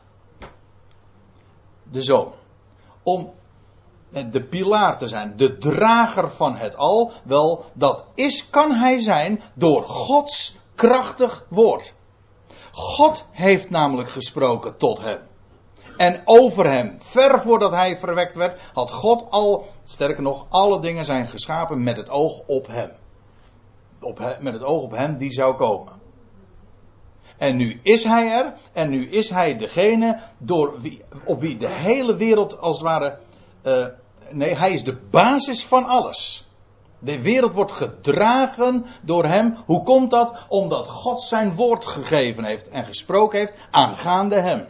de 1.83 2.01
zoon, 2.01 2.33
om 3.03 3.33
de 4.31 4.43
pilaar 4.43 4.97
te 4.97 5.07
zijn, 5.07 5.33
de 5.37 5.57
drager 5.57 6.31
van 6.31 6.55
het 6.55 6.77
al? 6.77 7.11
Wel, 7.23 7.65
dat 7.73 8.03
is, 8.15 8.49
kan 8.49 8.71
hij 8.71 8.99
zijn 8.99 9.41
door 9.53 9.83
Gods 9.83 10.55
krachtig 10.75 11.45
woord. 11.49 11.93
God 12.71 13.25
heeft 13.31 13.69
namelijk 13.69 14.09
gesproken 14.09 14.77
tot 14.77 14.99
hem. 14.99 15.19
En 15.97 16.21
over 16.25 16.69
hem, 16.69 16.97
ver 16.99 17.39
voordat 17.39 17.71
hij 17.71 17.97
verwekt 17.97 18.35
werd, 18.35 18.61
had 18.73 18.91
God 18.91 19.25
al, 19.29 19.65
sterker 19.83 20.23
nog, 20.23 20.45
alle 20.49 20.79
dingen 20.79 21.05
zijn 21.05 21.27
geschapen 21.27 21.83
met 21.83 21.97
het 21.97 22.09
oog 22.09 22.41
op 22.45 22.67
hem. 22.67 22.91
Op 24.01 24.37
met 24.39 24.53
het 24.53 24.63
oog 24.63 24.83
op 24.83 24.91
hem 24.91 25.17
die 25.17 25.31
zou 25.31 25.55
komen. 25.55 25.93
En 27.37 27.55
nu 27.55 27.79
is 27.83 28.03
hij 28.03 28.31
er. 28.31 28.53
En 28.73 28.89
nu 28.89 29.09
is 29.09 29.29
hij 29.29 29.57
degene 29.57 30.19
door 30.37 30.81
wie, 30.81 31.03
op 31.25 31.39
wie 31.39 31.57
de 31.57 31.69
hele 31.69 32.15
wereld 32.15 32.59
als 32.59 32.77
het 32.77 32.85
ware. 32.85 33.17
Uh, 33.63 33.85
nee, 34.31 34.55
hij 34.55 34.71
is 34.71 34.83
de 34.83 34.97
basis 35.09 35.65
van 35.65 35.85
alles. 35.85 36.47
De 36.99 37.21
wereld 37.21 37.53
wordt 37.53 37.71
gedragen 37.71 38.85
door 39.01 39.25
hem. 39.25 39.55
Hoe 39.65 39.83
komt 39.83 40.11
dat? 40.11 40.45
Omdat 40.47 40.87
God 40.87 41.21
zijn 41.21 41.55
woord 41.55 41.85
gegeven 41.85 42.43
heeft 42.43 42.69
en 42.69 42.85
gesproken 42.85 43.39
heeft 43.39 43.57
aangaande 43.71 44.41
hem. 44.41 44.65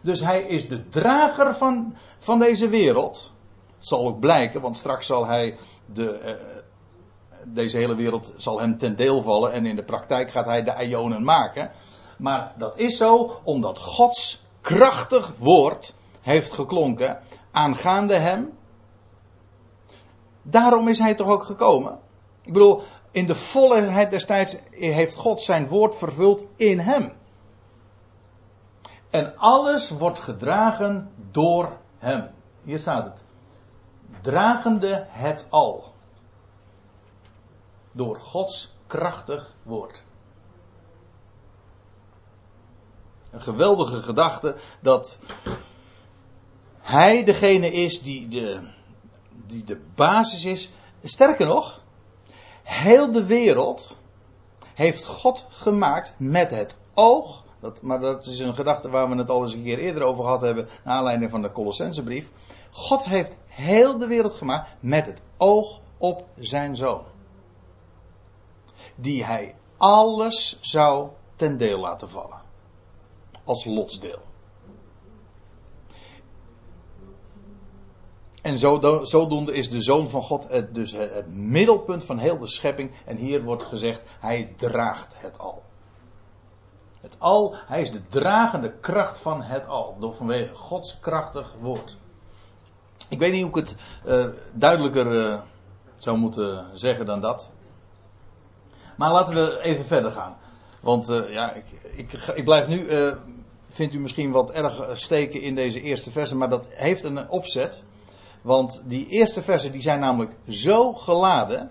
Dus 0.00 0.20
hij 0.20 0.42
is 0.42 0.68
de 0.68 0.88
drager 0.88 1.54
van, 1.54 1.96
van 2.18 2.38
deze 2.38 2.68
wereld. 2.68 3.32
Het 3.76 3.86
zal 3.86 4.06
ook 4.06 4.20
blijken, 4.20 4.60
want 4.60 4.76
straks 4.76 5.06
zal 5.06 5.26
hij 5.26 5.56
de, 5.86 6.20
uh, 6.24 6.58
deze 7.44 7.76
hele 7.76 7.94
wereld 7.94 8.32
zal 8.36 8.60
hem 8.60 8.78
ten 8.78 8.96
deel 8.96 9.22
vallen 9.22 9.52
en 9.52 9.66
in 9.66 9.76
de 9.76 9.84
praktijk 9.84 10.30
gaat 10.30 10.46
hij 10.46 10.62
de 10.62 10.84
ionen 10.84 11.24
maken. 11.24 11.70
Maar 12.18 12.52
dat 12.56 12.78
is 12.78 12.96
zo 12.96 13.40
omdat 13.42 13.78
Gods 13.78 14.42
krachtig 14.60 15.32
woord 15.38 15.94
heeft 16.20 16.52
geklonken 16.52 17.18
aangaande 17.50 18.16
hem. 18.16 18.52
Daarom 20.42 20.88
is 20.88 20.98
hij 20.98 21.14
toch 21.14 21.28
ook 21.28 21.44
gekomen. 21.44 21.98
Ik 22.42 22.52
bedoel, 22.52 22.82
in 23.10 23.26
de 23.26 23.34
volheid 23.34 24.10
destijds 24.10 24.56
heeft 24.70 25.16
God 25.16 25.40
zijn 25.40 25.68
woord 25.68 25.94
vervuld 25.94 26.44
in 26.56 26.78
hem. 26.78 27.12
En 29.10 29.36
alles 29.36 29.90
wordt 29.90 30.18
gedragen 30.18 31.10
door 31.30 31.76
hem. 31.98 32.30
Hier 32.62 32.78
staat 32.78 33.04
het. 33.04 33.24
Dragende 34.20 35.06
het 35.08 35.46
al 35.50 35.92
door 37.98 38.20
Gods 38.20 38.74
krachtig 38.86 39.54
woord. 39.62 40.02
Een 43.30 43.40
geweldige 43.40 44.02
gedachte 44.02 44.56
dat 44.80 45.18
Hij 46.80 47.24
degene 47.24 47.72
is 47.72 48.02
die 48.02 48.28
de, 48.28 48.60
die 49.46 49.64
de 49.64 49.80
basis 49.94 50.44
is. 50.44 50.70
Sterker 51.02 51.46
nog, 51.46 51.82
heel 52.62 53.12
de 53.12 53.24
wereld 53.24 53.96
heeft 54.74 55.06
God 55.06 55.46
gemaakt 55.48 56.14
met 56.16 56.50
het 56.50 56.76
oog. 56.94 57.44
Dat, 57.60 57.82
maar 57.82 58.00
dat 58.00 58.26
is 58.26 58.38
een 58.38 58.54
gedachte 58.54 58.90
waar 58.90 59.08
we 59.08 59.16
het 59.16 59.30
al 59.30 59.42
eens 59.42 59.54
een 59.54 59.62
keer 59.62 59.78
eerder 59.78 60.02
over 60.02 60.24
gehad 60.24 60.40
hebben. 60.40 60.68
Naar 60.84 60.94
aanleiding 60.96 61.30
van 61.30 61.42
de 61.42 61.52
Colossensebrief. 61.52 62.30
God 62.70 63.04
heeft 63.04 63.36
heel 63.46 63.98
de 63.98 64.06
wereld 64.06 64.34
gemaakt 64.34 64.70
met 64.80 65.06
het 65.06 65.20
oog 65.36 65.80
op 65.96 66.26
zijn 66.36 66.76
zoon 66.76 67.16
die 69.00 69.24
hij 69.24 69.54
alles 69.76 70.58
zou 70.60 71.08
ten 71.36 71.56
deel 71.56 71.78
laten 71.78 72.10
vallen. 72.10 72.40
Als 73.44 73.64
lotsdeel. 73.64 74.18
En 78.42 78.58
zodoende 79.06 79.54
is 79.54 79.70
de 79.70 79.82
Zoon 79.82 80.08
van 80.08 80.22
God 80.22 80.48
het, 80.48 80.74
dus 80.74 80.92
het, 80.92 81.34
middelpunt 81.34 82.04
van 82.04 82.18
heel 82.18 82.38
de 82.38 82.46
schepping. 82.46 82.90
En 83.06 83.16
hier 83.16 83.42
wordt 83.42 83.64
gezegd, 83.64 84.02
hij 84.20 84.52
draagt 84.56 85.14
het 85.18 85.38
al. 85.38 85.62
Het 87.00 87.16
al, 87.18 87.54
hij 87.66 87.80
is 87.80 87.90
de 87.90 88.06
dragende 88.06 88.72
kracht 88.80 89.18
van 89.18 89.42
het 89.42 89.66
al. 89.66 89.96
Door 89.98 90.14
vanwege 90.14 90.54
Gods 90.54 91.00
krachtig 91.00 91.54
woord. 91.60 91.96
Ik 93.08 93.18
weet 93.18 93.32
niet 93.32 93.42
hoe 93.42 93.50
ik 93.50 93.68
het 93.68 93.76
uh, 94.06 94.24
duidelijker 94.52 95.12
uh, 95.12 95.40
zou 95.96 96.18
moeten 96.18 96.66
zeggen 96.72 97.06
dan 97.06 97.20
dat. 97.20 97.50
Maar 98.98 99.12
laten 99.12 99.34
we 99.34 99.60
even 99.62 99.84
verder 99.84 100.12
gaan. 100.12 100.36
Want 100.80 101.10
uh, 101.10 101.32
ja, 101.32 101.52
ik, 101.52 101.64
ik, 101.94 102.12
ik, 102.12 102.44
blijf 102.44 102.68
nu, 102.68 102.86
uh, 102.86 103.12
vindt 103.68 103.94
u 103.94 103.98
misschien 103.98 104.30
wat 104.30 104.50
erg 104.50 104.98
steken 104.98 105.40
in 105.40 105.54
deze 105.54 105.80
eerste 105.80 106.10
versen, 106.10 106.36
maar 106.36 106.48
dat 106.48 106.66
heeft 106.68 107.02
een 107.02 107.30
opzet. 107.30 107.84
Want 108.42 108.82
die 108.84 109.06
eerste 109.06 109.42
versen 109.42 109.72
die 109.72 109.80
zijn 109.80 110.00
namelijk 110.00 110.36
zo 110.48 110.92
geladen 110.92 111.70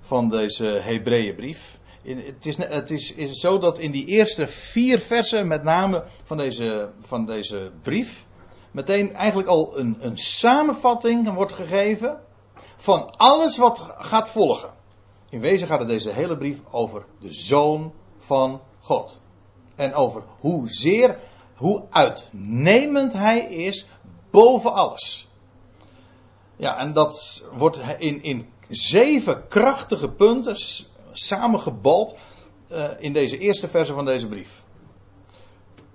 van 0.00 0.28
deze 0.28 0.66
Hebreeënbrief. 0.66 1.78
Het, 2.02 2.46
is, 2.46 2.56
het 2.56 2.90
is, 2.90 3.12
is 3.12 3.40
zo 3.40 3.58
dat 3.58 3.78
in 3.78 3.90
die 3.90 4.06
eerste 4.06 4.46
vier 4.46 4.98
versen, 4.98 5.46
met 5.46 5.62
name 5.62 6.04
van 6.22 6.36
deze, 6.36 6.90
van 7.00 7.26
deze 7.26 7.70
brief, 7.82 8.26
meteen 8.70 9.14
eigenlijk 9.14 9.48
al 9.48 9.78
een, 9.78 9.96
een 10.00 10.18
samenvatting 10.18 11.32
wordt 11.32 11.52
gegeven 11.52 12.20
van 12.76 13.10
alles 13.16 13.56
wat 13.56 13.78
gaat 13.98 14.30
volgen. 14.30 14.75
In 15.36 15.42
wezen 15.42 15.68
gaat 15.68 15.78
het 15.78 15.88
deze 15.88 16.10
hele 16.10 16.36
brief 16.36 16.60
over 16.70 17.04
de 17.18 17.32
Zoon 17.32 17.92
van 18.18 18.60
God. 18.80 19.20
En 19.74 19.94
over 19.94 20.22
hoezeer, 20.40 21.18
hoe 21.54 21.84
uitnemend 21.90 23.12
hij 23.12 23.38
is 23.38 23.86
boven 24.30 24.72
alles. 24.72 25.28
Ja, 26.56 26.78
en 26.78 26.92
dat 26.92 27.44
wordt 27.52 27.80
in, 27.98 28.22
in 28.22 28.48
zeven 28.68 29.48
krachtige 29.48 30.08
punten 30.08 30.56
samengebald 31.12 32.14
uh, 32.72 32.88
in 32.98 33.12
deze 33.12 33.38
eerste 33.38 33.68
verse 33.68 33.94
van 33.94 34.04
deze 34.04 34.26
brief. 34.26 34.64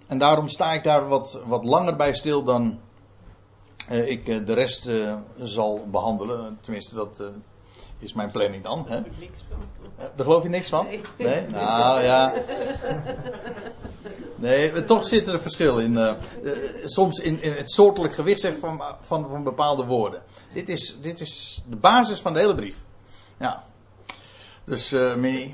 En 0.08 0.18
daarom 0.18 0.48
sta 0.48 0.74
ik 0.74 0.84
daar 0.84 1.08
wat, 1.08 1.42
wat 1.46 1.66
langer 1.66 1.96
bij 1.96 2.14
stil 2.14 2.44
dan 2.44 2.80
uh, 3.92 4.10
ik 4.10 4.28
uh, 4.28 4.46
de 4.46 4.54
rest 4.54 4.90
zal 5.38 5.88
behandelen. 5.90 6.58
Tenminste, 6.62 6.96
dat 6.96 7.22
is 8.02 8.14
mijn 8.14 8.32
planning 8.32 8.64
dan. 8.64 8.86
Hè? 8.88 9.02
Daar 9.98 10.12
geloof 10.26 10.44
je 10.44 10.50
niks 10.50 10.70
van? 10.70 10.86
Nee. 10.86 11.02
nee? 11.18 11.48
Nou 11.48 12.02
ja. 12.02 12.34
Nee, 14.36 14.84
toch 14.84 15.06
zit 15.06 15.28
er 15.28 15.34
een 15.34 15.42
verschil 15.42 15.80
in. 15.80 15.94
Uh, 15.94 16.14
soms 16.84 17.20
in, 17.20 17.42
in, 17.42 17.52
het 17.52 17.72
soortelijk 17.72 18.14
gewicht 18.14 18.48
van, 18.60 18.82
van, 19.00 19.30
van 19.30 19.44
bepaalde 19.44 19.86
woorden. 19.86 20.22
Dit 20.54 20.70
is, 20.70 20.98
dit 21.02 21.20
is 21.20 21.64
de 21.70 21.76
basis 21.76 22.20
van 22.20 22.34
de 22.34 22.40
hele 22.40 22.56
brief. 22.56 22.78
Ja. 23.40 23.64
Dus, 24.64 24.94
uh, 24.94 25.16
Minnie, 25.16 25.54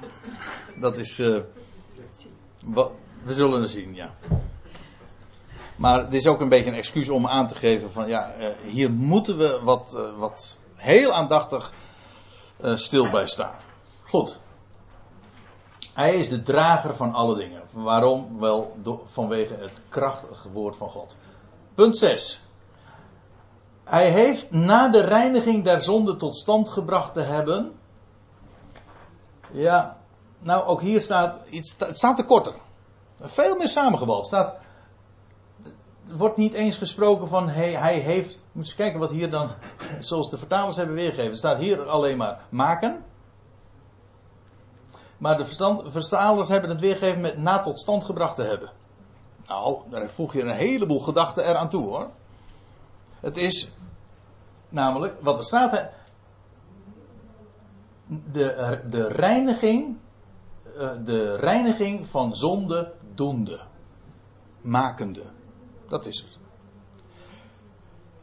dat 0.75 0.97
is. 0.97 1.21
Wat, 2.65 2.91
we 3.23 3.33
zullen 3.33 3.61
het 3.61 3.69
zien, 3.69 3.95
ja. 3.95 4.13
Maar 5.77 6.03
het 6.03 6.13
is 6.13 6.27
ook 6.27 6.41
een 6.41 6.49
beetje 6.49 6.69
een 6.69 6.77
excuus 6.77 7.09
om 7.09 7.27
aan 7.27 7.47
te 7.47 7.55
geven 7.55 7.91
van 7.91 8.07
ja, 8.07 8.33
hier 8.65 8.91
moeten 8.91 9.37
we 9.37 9.59
wat, 9.63 9.97
wat 10.17 10.59
heel 10.75 11.13
aandachtig 11.13 11.73
stil 12.61 13.09
bij 13.09 13.27
staan. 13.27 13.55
Goed. 14.03 14.39
Hij 15.93 16.15
is 16.15 16.29
de 16.29 16.41
drager 16.41 16.95
van 16.95 17.13
alle 17.13 17.35
dingen. 17.35 17.61
Waarom? 17.71 18.39
Wel 18.39 18.75
vanwege 19.05 19.53
het 19.53 19.81
krachtige 19.89 20.51
woord 20.51 20.75
van 20.75 20.89
God. 20.89 21.15
Punt 21.73 21.97
6. 21.97 22.41
Hij 23.83 24.11
heeft 24.11 24.51
na 24.51 24.89
de 24.89 25.01
reiniging 25.01 25.63
der 25.63 25.81
zonde 25.81 26.15
tot 26.15 26.37
stand 26.37 26.69
gebracht 26.69 27.13
te 27.13 27.21
hebben. 27.21 27.71
Ja, 29.51 29.97
nou 30.39 30.65
ook 30.65 30.81
hier 30.81 31.01
staat, 31.01 31.47
het 31.49 31.95
staat 31.97 32.15
te 32.15 32.25
korter. 32.25 32.53
Veel 33.21 33.55
meer 33.55 33.67
samengebald. 33.67 34.25
Staat, 34.25 34.55
er 36.09 36.17
wordt 36.17 36.37
niet 36.37 36.53
eens 36.53 36.77
gesproken 36.77 37.27
van 37.27 37.49
hij, 37.49 37.71
hij 37.71 37.97
heeft. 37.97 38.41
Moet 38.51 38.69
je 38.69 38.75
kijken 38.75 38.99
wat 38.99 39.11
hier 39.11 39.29
dan, 39.29 39.49
zoals 39.99 40.29
de 40.29 40.37
vertalers 40.37 40.75
hebben 40.75 40.95
weergegeven. 40.95 41.31
Er 41.31 41.37
staat 41.37 41.59
hier 41.59 41.89
alleen 41.89 42.17
maar 42.17 42.39
maken. 42.49 43.03
Maar 45.17 45.37
de 45.37 45.45
vertalers 45.91 46.49
hebben 46.49 46.69
het 46.69 46.79
weergegeven 46.79 47.21
met 47.21 47.37
na 47.37 47.61
tot 47.61 47.79
stand 47.79 48.03
gebracht 48.03 48.35
te 48.35 48.43
hebben. 48.43 48.71
Nou, 49.47 49.81
daar 49.89 50.09
voeg 50.09 50.33
je 50.33 50.41
een 50.41 50.55
heleboel 50.55 50.99
gedachten 50.99 51.45
eraan 51.45 51.69
toe 51.69 51.83
hoor. 51.83 52.09
Het 53.19 53.37
is 53.37 53.71
namelijk, 54.69 55.21
wat 55.21 55.37
er 55.37 55.43
staat, 55.43 55.89
de, 58.07 58.81
de 58.89 59.07
reiniging, 59.07 59.97
eh, 60.77 60.91
de 61.05 61.35
reiniging 61.35 62.07
van 62.07 62.35
zonde 62.35 62.93
doende. 63.15 63.59
Makende. 64.61 65.23
Dat 65.87 66.05
is 66.05 66.19
het. 66.19 66.46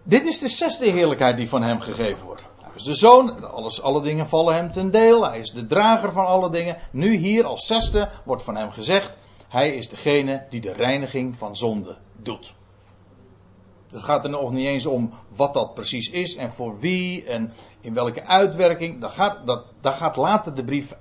Dit 0.04 0.24
is 0.24 0.38
de 0.38 0.48
zesde 0.48 0.90
heerlijkheid 0.90 1.36
die 1.36 1.48
van 1.48 1.62
hem 1.62 1.80
gegeven 1.80 2.26
wordt 2.26 2.48
is 2.74 2.82
de 2.82 2.94
zoon, 2.94 3.52
alles, 3.52 3.82
alle 3.82 4.02
dingen 4.02 4.28
vallen 4.28 4.54
hem 4.54 4.70
ten 4.70 4.90
deel. 4.90 5.26
Hij 5.26 5.38
is 5.38 5.50
de 5.50 5.66
drager 5.66 6.12
van 6.12 6.26
alle 6.26 6.50
dingen. 6.50 6.76
Nu 6.90 7.14
hier 7.14 7.44
als 7.44 7.66
zesde 7.66 8.10
wordt 8.24 8.42
van 8.42 8.56
hem 8.56 8.70
gezegd, 8.70 9.16
hij 9.48 9.74
is 9.74 9.88
degene 9.88 10.46
die 10.50 10.60
de 10.60 10.72
reiniging 10.72 11.36
van 11.36 11.56
zonde 11.56 11.96
doet. 12.22 12.54
Het 13.90 14.02
gaat 14.02 14.24
er 14.24 14.30
nog 14.30 14.52
niet 14.52 14.66
eens 14.66 14.86
om 14.86 15.12
wat 15.36 15.54
dat 15.54 15.74
precies 15.74 16.10
is 16.10 16.36
en 16.36 16.52
voor 16.52 16.78
wie 16.78 17.24
en 17.24 17.52
in 17.80 17.94
welke 17.94 18.26
uitwerking. 18.26 19.00
Daar 19.00 19.10
gaat, 19.10 19.46
dat, 19.46 19.64
daar 19.80 19.92
gaat 19.92 20.16
later 20.16 20.54
de 20.54 20.64
brief 20.64 20.94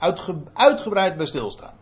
uitgebreid 0.53 1.17
bij 1.17 1.25
stilstaan. 1.25 1.73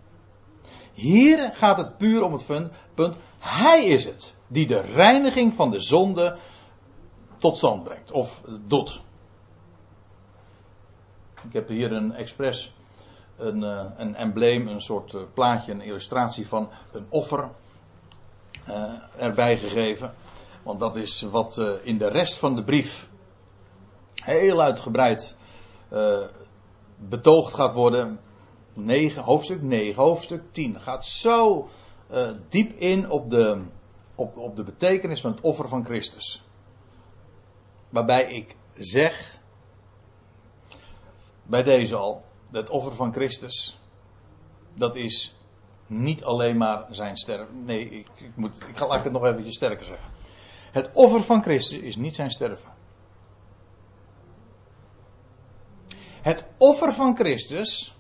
Hier 0.93 1.49
gaat 1.53 1.77
het 1.77 1.97
puur 1.97 2.23
om 2.23 2.33
het 2.33 2.71
punt, 2.93 3.15
hij 3.39 3.85
is 3.85 4.05
het 4.05 4.35
die 4.47 4.67
de 4.67 4.81
reiniging 4.81 5.53
van 5.53 5.71
de 5.71 5.79
zonde 5.79 6.37
tot 7.41 7.57
stand 7.57 7.83
brengt 7.83 8.11
of 8.11 8.41
doet. 8.67 9.01
Ik 11.47 11.53
heb 11.53 11.67
hier 11.67 11.91
een 11.91 12.13
expres 12.13 12.73
een, 13.41 13.61
uh, 13.63 13.85
een 13.95 14.15
embleem, 14.15 14.67
een 14.67 14.81
soort 14.81 15.13
uh, 15.13 15.21
plaatje, 15.33 15.71
een 15.71 15.81
illustratie 15.81 16.47
van 16.47 16.69
een 16.91 17.05
offer 17.09 17.49
uh, 18.69 18.91
erbij 19.17 19.57
gegeven. 19.57 20.13
Want 20.63 20.79
dat 20.79 20.95
is 20.95 21.21
wat 21.21 21.61
in 21.83 21.97
de 21.97 22.07
rest 22.07 22.37
van 22.37 22.55
de 22.55 22.63
brief 22.63 23.09
heel 24.15 24.61
uitgebreid 24.61 25.35
betoogd 26.97 27.53
gaat 27.53 27.73
worden. 27.73 28.19
9, 28.73 29.23
hoofdstuk 29.23 29.61
9, 29.61 30.03
hoofdstuk 30.03 30.41
10. 30.51 30.79
Gaat 30.79 31.05
zo 31.05 31.67
diep 32.49 32.71
in 32.71 33.09
op 33.09 33.29
de, 33.29 33.61
op, 34.15 34.37
op 34.37 34.55
de 34.55 34.63
betekenis 34.63 35.21
van 35.21 35.31
het 35.31 35.41
offer 35.41 35.67
van 35.67 35.85
Christus. 35.85 36.43
Waarbij 37.91 38.33
ik 38.33 38.55
zeg 38.73 39.39
bij 41.43 41.63
deze 41.63 41.95
al. 41.95 42.25
Het 42.51 42.69
offer 42.69 42.95
van 42.95 43.13
Christus. 43.13 43.79
Dat 44.73 44.95
is 44.95 45.35
niet 45.87 46.23
alleen 46.23 46.57
maar 46.57 46.85
zijn 46.89 47.17
sterven. 47.17 47.65
Nee, 47.65 47.89
ik, 47.89 48.07
ik, 48.15 48.35
moet, 48.35 48.67
ik 48.67 48.77
ga 48.77 48.87
laat 48.87 49.03
het 49.03 49.13
nog 49.13 49.25
eventjes 49.25 49.55
sterker 49.55 49.85
zeggen. 49.85 50.09
Het 50.71 50.89
offer 50.93 51.23
van 51.23 51.41
Christus 51.41 51.79
is 51.79 51.95
niet 51.95 52.15
zijn 52.15 52.31
sterven. 52.31 52.69
Het 56.21 56.47
offer 56.57 56.93
van 56.93 57.15
Christus 57.15 57.95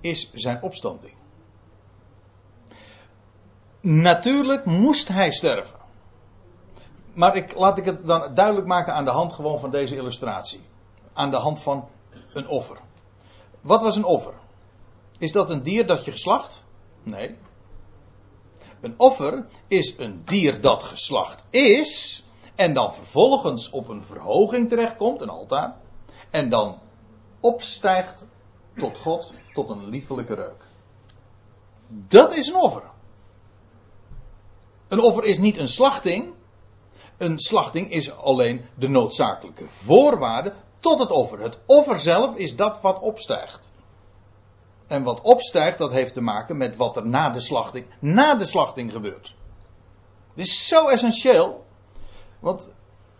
is 0.00 0.32
zijn 0.32 0.62
opstanding. 0.62 1.14
Natuurlijk 3.80 4.64
moest 4.64 5.08
hij 5.08 5.30
sterven. 5.30 5.77
Maar 7.18 7.36
ik, 7.36 7.54
laat 7.54 7.78
ik 7.78 7.84
het 7.84 8.06
dan 8.06 8.34
duidelijk 8.34 8.66
maken 8.66 8.94
aan 8.94 9.04
de 9.04 9.10
hand 9.10 9.32
gewoon 9.32 9.60
van 9.60 9.70
deze 9.70 9.96
illustratie. 9.96 10.60
Aan 11.12 11.30
de 11.30 11.36
hand 11.36 11.60
van 11.60 11.88
een 12.32 12.48
offer. 12.48 12.78
Wat 13.60 13.82
was 13.82 13.96
een 13.96 14.04
offer? 14.04 14.34
Is 15.18 15.32
dat 15.32 15.50
een 15.50 15.62
dier 15.62 15.86
dat 15.86 16.04
je 16.04 16.10
geslacht? 16.10 16.64
Nee. 17.02 17.36
Een 18.80 18.94
offer 18.96 19.46
is 19.68 19.98
een 19.98 20.22
dier 20.24 20.60
dat 20.60 20.82
geslacht 20.82 21.42
is. 21.50 22.24
En 22.54 22.72
dan 22.74 22.94
vervolgens 22.94 23.70
op 23.70 23.88
een 23.88 24.04
verhoging 24.04 24.68
terechtkomt, 24.68 25.20
een 25.20 25.28
altaar. 25.28 25.76
En 26.30 26.48
dan 26.48 26.78
opstijgt 27.40 28.24
tot 28.76 28.98
God, 28.98 29.32
tot 29.52 29.68
een 29.68 29.88
liefelijke 29.88 30.34
reuk. 30.34 30.64
Dat 31.88 32.36
is 32.36 32.48
een 32.48 32.56
offer. 32.56 32.90
Een 34.88 35.00
offer 35.00 35.24
is 35.24 35.38
niet 35.38 35.56
een 35.56 35.68
slachting. 35.68 36.36
Een 37.18 37.38
slachting 37.38 37.90
is 37.90 38.16
alleen 38.16 38.64
de 38.74 38.88
noodzakelijke 38.88 39.64
voorwaarde 39.68 40.52
tot 40.80 40.98
het 40.98 41.10
offer. 41.10 41.40
Het 41.40 41.58
offer 41.66 41.98
zelf 41.98 42.36
is 42.36 42.56
dat 42.56 42.80
wat 42.80 43.00
opstijgt. 43.00 43.70
En 44.86 45.02
wat 45.02 45.20
opstijgt, 45.20 45.78
dat 45.78 45.90
heeft 45.90 46.14
te 46.14 46.20
maken 46.20 46.56
met 46.56 46.76
wat 46.76 46.96
er 46.96 47.06
na 47.06 47.30
de 47.30 47.40
slachting, 47.40 47.86
na 48.00 48.34
de 48.34 48.44
slachting 48.44 48.92
gebeurt. 48.92 49.34
Dit 50.34 50.46
is 50.46 50.68
zo 50.68 50.86
essentieel. 50.86 51.64
Want 52.40 52.74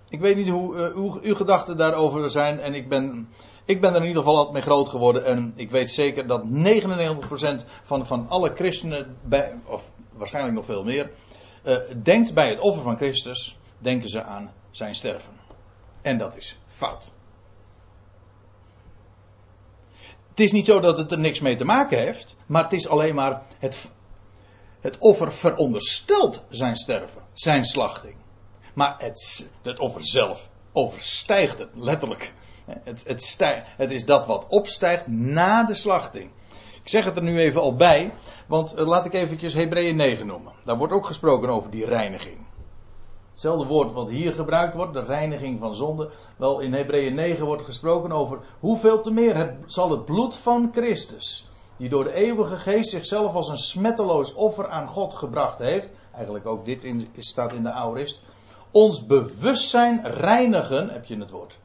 ik 0.08 0.20
weet 0.20 0.36
niet 0.36 0.48
hoe 0.48 0.92
uw, 0.94 1.18
uw, 1.22 1.34
gedachten 1.34 1.76
daarover 1.76 2.30
zijn. 2.30 2.60
En 2.60 2.74
ik 2.74 2.88
ben, 2.88 3.28
ik 3.64 3.80
ben 3.80 3.94
er 3.94 4.00
in 4.00 4.06
ieder 4.06 4.22
geval 4.22 4.36
altijd 4.36 4.54
mee 4.54 4.62
groot 4.62 4.88
geworden. 4.88 5.24
En 5.24 5.52
ik 5.56 5.70
weet 5.70 5.90
zeker 5.90 6.26
dat 6.26 6.42
99% 6.42 7.64
van, 7.82 8.06
van 8.06 8.28
alle 8.28 8.54
christenen, 8.54 9.16
bij, 9.22 9.54
of 9.64 9.92
waarschijnlijk 10.12 10.54
nog 10.54 10.64
veel 10.64 10.84
meer, 10.84 11.10
uh, 11.64 11.76
denkt 12.02 12.34
bij 12.34 12.48
het 12.48 12.60
offer 12.60 12.82
van 12.82 12.96
Christus, 12.96 13.58
denken 13.78 14.08
ze 14.08 14.22
aan 14.22 14.52
zijn 14.70 14.94
sterven. 14.94 15.32
En 16.02 16.18
dat 16.18 16.36
is 16.36 16.58
fout. 16.66 17.10
Het 20.28 20.40
is 20.46 20.52
niet 20.52 20.66
zo 20.66 20.80
dat 20.80 20.98
het 20.98 21.12
er 21.12 21.18
niks 21.18 21.40
mee 21.40 21.54
te 21.54 21.64
maken 21.64 21.98
heeft, 21.98 22.36
maar 22.46 22.62
het 22.62 22.72
is 22.72 22.88
alleen 22.88 23.14
maar 23.14 23.42
het, 23.58 23.90
het 24.80 24.98
offer 24.98 25.32
veronderstelt 25.32 26.42
zijn 26.48 26.76
sterven, 26.76 27.22
zijn 27.32 27.64
slachting. 27.64 28.14
Maar 28.74 28.94
het, 28.98 29.50
het 29.62 29.78
offer 29.78 30.06
zelf 30.06 30.50
overstijgt 30.72 31.58
het, 31.58 31.68
letterlijk. 31.74 32.32
Het, 32.64 33.04
het, 33.06 33.38
het 33.76 33.90
is 33.92 34.04
dat 34.04 34.26
wat 34.26 34.46
opstijgt 34.48 35.06
na 35.06 35.64
de 35.64 35.74
slachting. 35.74 36.30
Ik 36.82 36.88
zeg 36.88 37.04
het 37.04 37.16
er 37.16 37.22
nu 37.22 37.38
even 37.38 37.60
al 37.60 37.74
bij, 37.74 38.12
want 38.46 38.78
uh, 38.78 38.86
laat 38.86 39.06
ik 39.06 39.12
eventjes 39.12 39.52
Hebreeën 39.52 39.96
9 39.96 40.26
noemen. 40.26 40.52
Daar 40.64 40.76
wordt 40.76 40.92
ook 40.92 41.06
gesproken 41.06 41.48
over 41.48 41.70
die 41.70 41.84
reiniging. 41.84 42.47
Hetzelfde 43.38 43.66
woord 43.66 43.92
wat 43.92 44.08
hier 44.08 44.32
gebruikt 44.32 44.74
wordt, 44.74 44.92
de 44.92 45.04
reiniging 45.04 45.60
van 45.60 45.74
zonde. 45.74 46.10
Wel, 46.36 46.60
in 46.60 46.72
Hebreeën 46.72 47.14
9 47.14 47.46
wordt 47.46 47.62
gesproken 47.62 48.12
over 48.12 48.38
hoeveel 48.60 49.00
te 49.00 49.12
meer 49.12 49.36
het, 49.36 49.54
zal 49.66 49.90
het 49.90 50.04
bloed 50.04 50.36
van 50.36 50.68
Christus, 50.72 51.48
die 51.76 51.88
door 51.88 52.04
de 52.04 52.12
eeuwige 52.12 52.56
geest 52.56 52.90
zichzelf 52.90 53.34
als 53.34 53.48
een 53.48 53.58
smetteloos 53.58 54.34
offer 54.34 54.68
aan 54.68 54.88
God 54.88 55.14
gebracht 55.14 55.58
heeft. 55.58 55.88
Eigenlijk 56.14 56.46
ook 56.46 56.64
dit 56.64 57.06
staat 57.16 57.52
in 57.52 57.62
de 57.62 57.72
aorist. 57.72 58.22
Ons 58.70 59.06
bewustzijn 59.06 60.08
reinigen, 60.08 60.88
heb 60.88 61.04
je 61.04 61.18
het 61.18 61.30
woord, 61.30 61.58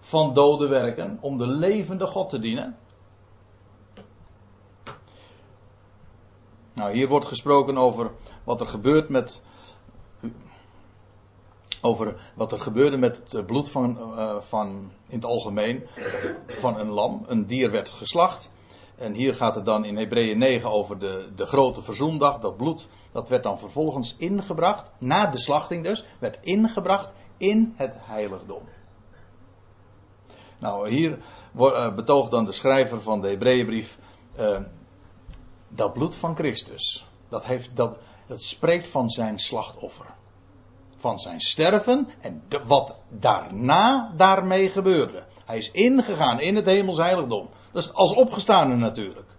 van 0.00 0.34
dode 0.34 0.68
werken, 0.68 1.18
om 1.20 1.38
de 1.38 1.46
levende 1.46 2.06
God 2.06 2.30
te 2.30 2.38
dienen. 2.38 2.76
Nou, 6.72 6.92
hier 6.92 7.08
wordt 7.08 7.26
gesproken 7.26 7.76
over 7.76 8.10
wat 8.44 8.60
er 8.60 8.68
gebeurt 8.68 9.08
met 9.08 9.42
over 11.80 12.32
wat 12.34 12.52
er 12.52 12.60
gebeurde 12.60 12.96
met 12.96 13.16
het 13.16 13.34
eh, 13.34 13.44
bloed 13.44 13.70
van, 13.70 13.98
uh, 14.18 14.40
van 14.40 14.90
in 15.08 15.14
het 15.14 15.24
algemeen 15.24 15.86
van 16.46 16.78
een 16.78 16.88
lam. 16.90 17.24
Een 17.26 17.46
dier 17.46 17.70
werd 17.70 17.88
geslacht 17.88 18.50
En 18.96 19.12
hier 19.12 19.34
gaat 19.34 19.54
het 19.54 19.64
dan 19.64 19.84
in 19.84 19.96
Hebreeën 19.96 20.38
9 20.38 20.70
over 20.70 20.98
de, 20.98 21.32
de 21.34 21.46
grote 21.46 21.82
verzoendag. 21.82 22.38
Dat 22.38 22.56
bloed, 22.56 22.88
dat 23.12 23.28
werd 23.28 23.42
dan 23.42 23.58
vervolgens 23.58 24.14
ingebracht, 24.18 24.90
na 24.98 25.26
de 25.26 25.38
slachting 25.38 25.84
dus, 25.84 26.04
werd 26.18 26.38
ingebracht 26.40 27.14
in 27.36 27.74
het 27.76 27.96
heiligdom. 28.00 28.62
Nou, 30.58 30.88
hier 30.88 31.18
uh, 31.58 31.94
betoogt 31.94 32.30
dan 32.30 32.44
de 32.44 32.52
schrijver 32.52 33.02
van 33.02 33.20
de 33.20 33.28
Hebreeënbrief 33.28 33.98
dat 35.68 35.92
bloed 35.92 36.16
van 36.16 36.36
Christus. 36.36 37.06
Dat, 37.28 37.44
heeft, 37.44 37.76
dat, 37.76 37.96
dat 38.26 38.42
spreekt 38.42 38.88
van 38.88 39.08
zijn 39.08 39.38
slachtoffer. 39.38 40.06
Van 41.00 41.18
zijn 41.18 41.40
sterven 41.40 42.08
en 42.20 42.42
wat 42.66 42.96
daarna 43.08 44.12
daarmee 44.16 44.68
gebeurde. 44.68 45.24
Hij 45.44 45.58
is 45.58 45.70
ingegaan 45.70 46.40
in 46.40 46.56
het 46.56 46.66
hemels 46.66 46.96
heiligdom. 46.96 47.48
Dat 47.72 47.82
is 47.82 47.92
als 47.92 48.14
opgestane 48.14 48.76
natuurlijk. 48.76 49.30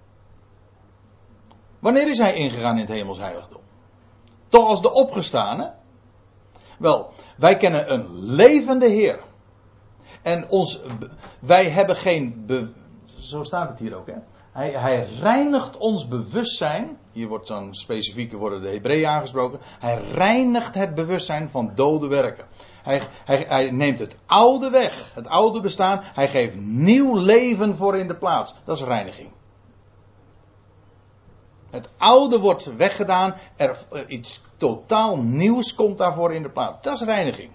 Wanneer 1.80 2.08
is 2.08 2.18
hij 2.18 2.34
ingegaan 2.34 2.74
in 2.74 2.82
het 2.82 2.90
hemels 2.90 3.18
heiligdom? 3.18 3.62
Toch 4.50 4.68
als 4.68 4.82
de 4.82 4.92
opgestane? 4.92 5.74
Wel, 6.80 7.14
wij 7.38 7.58
kennen 7.58 7.94
een 7.94 8.24
levende 8.24 8.88
Heer. 8.88 9.20
En 10.22 10.50
ons, 10.50 10.82
wij 11.40 11.70
hebben 11.70 11.96
geen. 11.96 12.46
Zo 13.22 13.44
staat 13.44 13.70
het 13.70 13.80
hier 13.80 13.96
ook, 13.96 14.08
hè? 14.08 14.16
Hij, 14.52 14.70
hij, 14.70 15.08
reinigt 15.20 15.78
ons 15.78 16.08
bewustzijn. 16.08 16.98
Hier 17.12 17.28
wordt 17.28 17.48
dan 17.48 17.76
specifieke 17.76 18.38
worden 18.38 18.62
de 18.62 18.70
Hebreeën 18.70 19.08
aangesproken. 19.08 19.60
Hij 19.80 20.02
reinigt 20.14 20.76
het 20.76 20.96
bewustzijn 20.96 21.50
van 21.50 21.72
dode 21.76 22.08
werken. 22.08 22.46
Hij, 22.84 23.02
hij, 23.26 23.46
hij, 23.48 23.72
neemt 23.72 24.00
het 24.00 24.16
oude 24.26 24.70
weg, 24.70 25.12
het 25.14 25.28
oude 25.28 25.62
bestaan. 25.62 26.00
Hij 26.04 26.28
geeft 26.28 26.56
nieuw 26.56 27.16
leven 27.16 27.76
voor 27.76 27.98
in 27.98 28.08
de 28.08 28.16
plaats. 28.16 28.56
Dat 28.64 28.78
is 28.78 28.84
reiniging. 28.84 29.32
Het 31.70 31.92
oude 31.98 32.40
wordt 32.40 32.76
weggedaan. 32.76 33.36
Er, 33.56 33.78
iets 34.08 34.42
totaal 34.58 35.18
nieuws 35.18 35.76
komt 35.76 35.98
daarvoor 35.98 36.34
in 36.34 36.44
de 36.44 36.52
plaats. 36.52 36.78
Dat 36.82 36.94
is 36.94 37.02
reiniging. 37.02 37.52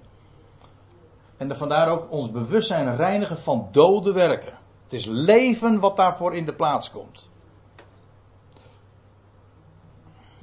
En 1.37 1.57
vandaar 1.57 1.88
ook 1.88 2.11
ons 2.11 2.31
bewustzijn 2.31 2.96
reinigen 2.96 3.38
van 3.38 3.68
dode 3.70 4.12
werken. 4.12 4.64
Het 4.87 4.94
is 4.94 5.05
leven 5.05 5.81
wat 5.81 5.96
daarvoor 5.96 6.35
in 6.35 6.46
de 6.46 6.55
plaats 6.55 6.90
komt. 6.90 7.29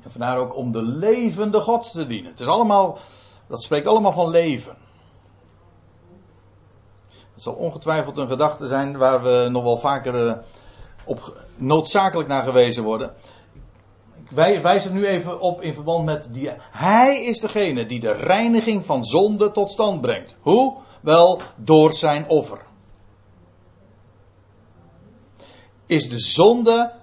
En 0.01 0.11
vandaar 0.11 0.37
ook 0.37 0.55
om 0.55 0.71
de 0.71 0.81
levende 0.81 1.59
God 1.59 1.91
te 1.91 2.05
dienen. 2.05 2.31
Het 2.31 2.39
is 2.39 2.47
allemaal, 2.47 2.97
dat 3.47 3.63
spreekt 3.63 3.87
allemaal 3.87 4.11
van 4.11 4.29
leven. 4.29 4.77
Het 7.33 7.41
zal 7.41 7.53
ongetwijfeld 7.53 8.17
een 8.17 8.27
gedachte 8.27 8.67
zijn 8.67 8.97
waar 8.97 9.23
we 9.23 9.47
nog 9.51 9.63
wel 9.63 9.77
vaker 9.77 10.27
eh, 10.27 10.37
op 11.05 11.37
noodzakelijk 11.55 12.29
naar 12.29 12.43
gewezen 12.43 12.83
worden. 12.83 13.13
Ik 14.29 14.61
wijs 14.61 14.85
er 14.85 14.91
nu 14.91 15.05
even 15.05 15.39
op 15.39 15.61
in 15.61 15.73
verband 15.73 16.05
met 16.05 16.29
die. 16.33 16.51
Hij 16.71 17.23
is 17.23 17.39
degene 17.39 17.85
die 17.85 17.99
de 17.99 18.11
reiniging 18.11 18.85
van 18.85 19.03
zonde 19.03 19.51
tot 19.51 19.71
stand 19.71 20.01
brengt. 20.01 20.37
Hoe? 20.41 20.77
Wel 21.01 21.41
door 21.55 21.93
zijn 21.93 22.29
offer. 22.29 22.71
Is 25.85 26.09
de 26.09 26.19
zonde 26.19 26.93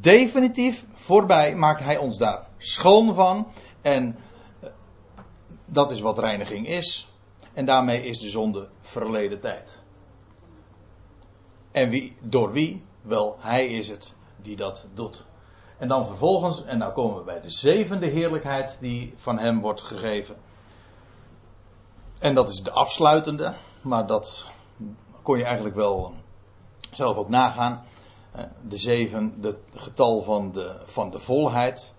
definitief 0.00 0.84
voorbij, 0.92 1.54
maakt 1.54 1.80
hij 1.80 1.96
ons 1.96 2.18
daar 2.18 2.46
schoon 2.58 3.14
van. 3.14 3.46
En 3.82 4.16
eh, 4.60 4.70
dat 5.64 5.90
is 5.90 6.00
wat 6.00 6.18
reiniging 6.18 6.66
is. 6.66 7.08
En 7.52 7.64
daarmee 7.64 8.04
is 8.04 8.18
de 8.18 8.28
zonde 8.28 8.68
verleden 8.80 9.40
tijd. 9.40 9.82
En 11.72 11.88
wie, 11.90 12.16
door 12.20 12.52
wie? 12.52 12.82
Wel, 13.02 13.36
hij 13.38 13.66
is 13.66 13.88
het 13.88 14.14
die 14.42 14.56
dat 14.56 14.86
doet. 14.94 15.24
En 15.78 15.88
dan 15.88 16.06
vervolgens, 16.06 16.64
en 16.64 16.78
nou 16.78 16.92
komen 16.92 17.16
we 17.16 17.24
bij 17.24 17.40
de 17.40 17.50
zevende 17.50 18.06
heerlijkheid 18.06 18.76
die 18.80 19.14
van 19.16 19.38
hem 19.38 19.60
wordt 19.60 19.82
gegeven. 19.82 20.36
En 22.18 22.34
dat 22.34 22.48
is 22.48 22.60
de 22.62 22.70
afsluitende, 22.70 23.54
maar 23.82 24.06
dat 24.06 24.50
kon 25.22 25.38
je 25.38 25.44
eigenlijk 25.44 25.74
wel 25.74 26.14
zelf 26.90 27.16
ook 27.16 27.28
nagaan. 27.28 27.84
De 28.60 28.78
zeven, 28.78 29.38
het 29.40 29.56
getal 29.74 30.22
van 30.22 30.52
de, 30.52 30.80
van 30.84 31.10
de 31.10 31.18
volheid. 31.18 31.94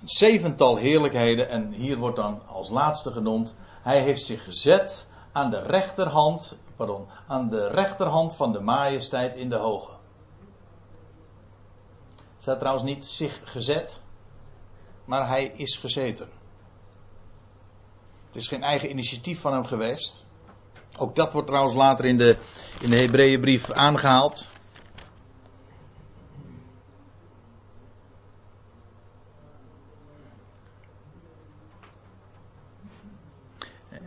Een 0.00 0.08
zevental 0.08 0.76
heerlijkheden 0.76 1.48
en 1.48 1.72
hier 1.72 1.96
wordt 1.96 2.16
dan 2.16 2.40
als 2.46 2.68
laatste 2.68 3.12
genoemd. 3.12 3.54
Hij 3.82 4.02
heeft 4.02 4.24
zich 4.24 4.44
gezet 4.44 5.06
aan 5.32 5.50
de 5.50 5.60
rechterhand, 5.60 6.56
pardon, 6.76 7.06
aan 7.26 7.48
de 7.48 7.68
rechterhand 7.68 8.36
van 8.36 8.52
de 8.52 8.60
majesteit 8.60 9.36
in 9.36 9.48
de 9.48 9.56
hoge. 9.56 9.90
Staat 12.38 12.58
trouwens 12.58 12.84
niet 12.84 13.04
zich 13.06 13.40
gezet, 13.44 14.00
maar 15.04 15.28
hij 15.28 15.44
is 15.44 15.76
gezeten. 15.76 16.28
Het 18.26 18.36
is 18.36 18.48
geen 18.48 18.62
eigen 18.62 18.90
initiatief 18.90 19.40
van 19.40 19.52
hem 19.52 19.64
geweest. 19.64 20.24
Ook 20.96 21.14
dat 21.14 21.32
wordt 21.32 21.46
trouwens 21.48 21.74
later 21.74 22.04
in 22.04 22.18
de, 22.18 22.36
in 22.80 22.90
de 22.90 22.96
Hebreeënbrief 22.96 23.72
aangehaald. 23.72 24.46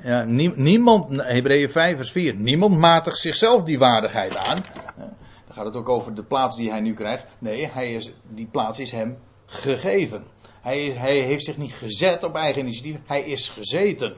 Ja, 0.10 0.24
niemand, 0.56 1.22
Hebreeën 1.22 1.70
5 1.70 1.96
vers 1.96 2.12
4, 2.12 2.36
niemand 2.36 2.78
matigt 2.78 3.18
zichzelf 3.18 3.64
die 3.64 3.80
waardigheid 3.80 4.38
aan. 4.38 4.64
Dan 5.46 5.54
gaat 5.54 5.66
het 5.66 5.76
ook 5.76 5.90
over 5.90 6.16
de 6.16 6.24
plaats 6.24 6.56
die 6.56 6.70
hij 6.70 6.80
nu 6.80 6.94
krijgt. 6.94 7.26
Nee, 7.40 7.72
hij 7.72 7.94
is, 7.94 8.12
die 8.28 8.48
plaats 8.48 8.80
is 8.80 8.92
hem 8.92 9.18
gegeven. 9.46 10.26
Hij, 10.62 10.92
hij 10.92 11.20
heeft 11.20 11.44
zich 11.44 11.58
niet 11.58 11.74
gezet 11.74 12.24
op 12.24 12.36
eigen 12.36 12.62
initiatief, 12.62 13.00
hij 13.06 13.22
is 13.22 13.50
gezeten. 13.50 14.16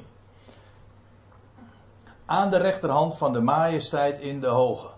Aan 2.26 2.50
de 2.50 2.58
rechterhand 2.58 3.18
van 3.18 3.34
de 3.34 3.42
majesteit 3.42 4.20
in 4.20 4.40
de 4.40 4.48
hoge. 4.48 4.90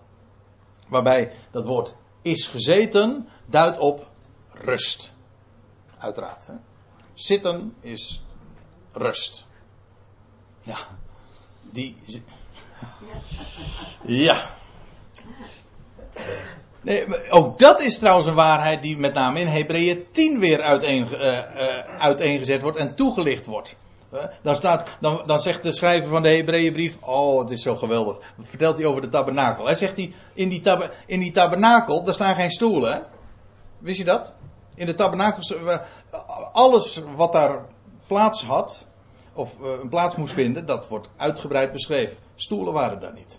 Waarbij 0.88 1.32
dat 1.50 1.66
woord 1.66 1.96
is 2.22 2.46
gezeten 2.46 3.28
duidt 3.46 3.78
op 3.78 4.08
rust. 4.50 5.12
Uiteraard. 5.98 6.46
Hè? 6.46 6.54
Zitten 7.14 7.74
is 7.80 8.24
rust. 8.92 9.46
Ja. 10.64 10.76
Die. 11.62 11.96
Ja. 14.02 14.50
Nee, 16.80 17.30
ook 17.30 17.58
dat 17.58 17.80
is 17.80 17.98
trouwens 17.98 18.26
een 18.26 18.34
waarheid 18.34 18.82
die 18.82 18.98
met 18.98 19.14
name 19.14 19.40
in 19.40 19.46
Hebreeën 19.46 20.04
10 20.10 20.40
weer 20.40 20.62
uiteen, 20.62 21.08
uh, 21.12 21.20
uh, 21.20 21.38
uiteengezet 21.98 22.62
wordt 22.62 22.76
en 22.76 22.94
toegelicht 22.94 23.46
wordt. 23.46 23.76
Uh, 24.12 24.24
dan, 24.42 24.56
staat, 24.56 24.90
dan, 25.00 25.22
dan 25.26 25.40
zegt 25.40 25.62
de 25.62 25.72
schrijver 25.72 26.08
van 26.08 26.22
de 26.22 26.28
Hebreeënbrief, 26.28 26.96
oh 27.00 27.40
het 27.40 27.50
is 27.50 27.62
zo 27.62 27.76
geweldig. 27.76 28.18
Vertelt 28.40 28.76
hij 28.76 28.86
over 28.86 29.02
de 29.02 29.08
tabernakel. 29.08 29.64
Hij 29.64 29.74
zegt 29.74 29.96
hij, 29.96 30.12
in 30.34 30.48
die, 30.48 30.60
tab, 30.60 30.94
in 31.06 31.20
die 31.20 31.32
tabernakel, 31.32 32.02
daar 32.02 32.14
staan 32.14 32.34
geen 32.34 32.50
stoelen. 32.50 33.06
Wist 33.78 33.98
je 33.98 34.04
dat? 34.04 34.34
In 34.74 34.86
de 34.86 34.94
tabernakel, 34.94 35.58
alles 36.52 37.00
wat 37.16 37.32
daar 37.32 37.64
plaats 38.06 38.44
had, 38.44 38.86
of 39.34 39.58
een 39.60 39.88
plaats 39.88 40.16
moest 40.16 40.34
vinden, 40.34 40.66
dat 40.66 40.88
wordt 40.88 41.10
uitgebreid 41.16 41.72
beschreven. 41.72 42.16
Stoelen 42.34 42.72
waren 42.72 43.00
daar 43.00 43.14
niet. 43.14 43.38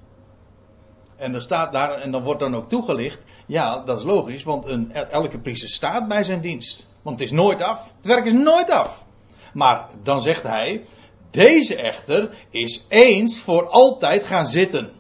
En, 1.16 1.34
er 1.34 1.42
staat 1.42 1.74
daar, 1.74 1.92
en 1.92 2.12
dan 2.12 2.24
wordt 2.24 2.40
dan 2.40 2.56
ook 2.56 2.70
toegelicht. 2.70 3.24
Ja, 3.46 3.84
dat 3.84 3.98
is 3.98 4.04
logisch, 4.04 4.44
want 4.44 4.66
een, 4.66 4.92
elke 4.92 5.40
priester 5.40 5.70
staat 5.70 6.08
bij 6.08 6.24
zijn 6.24 6.42
dienst. 6.42 6.88
Want 7.02 7.20
het 7.20 7.30
is 7.30 7.36
nooit 7.36 7.62
af. 7.62 7.94
Het 7.98 8.06
werk 8.06 8.26
is 8.26 8.34
nooit 8.34 8.70
af. 8.70 9.06
Maar 9.54 9.90
dan 10.04 10.22
zegt 10.22 10.44
hij. 10.44 10.86
Deze 11.32 11.76
echter 11.76 12.38
is 12.50 12.86
eens 12.88 13.40
voor 13.40 13.68
altijd 13.68 14.26
gaan 14.26 14.46
zitten. 14.46 14.92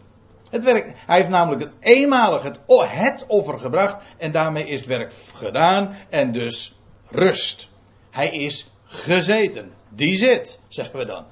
Het 0.49 0.63
werk, 0.63 0.93
hij 1.05 1.17
heeft 1.17 1.29
namelijk 1.29 1.61
het 1.61 1.71
eenmalig 1.79 2.43
het, 2.43 2.59
het 2.67 3.25
offer 3.27 3.59
gebracht. 3.59 3.97
En 4.17 4.31
daarmee 4.31 4.67
is 4.67 4.79
het 4.79 4.87
werk 4.87 5.13
gedaan. 5.33 5.95
En 6.09 6.31
dus 6.31 6.75
rust. 7.05 7.69
Hij 8.11 8.29
is 8.29 8.69
gezeten. 8.95 9.71
Die 9.89 10.17
zit, 10.17 10.59
zeggen 10.67 10.99
we 10.99 11.05
dan. 11.05 11.25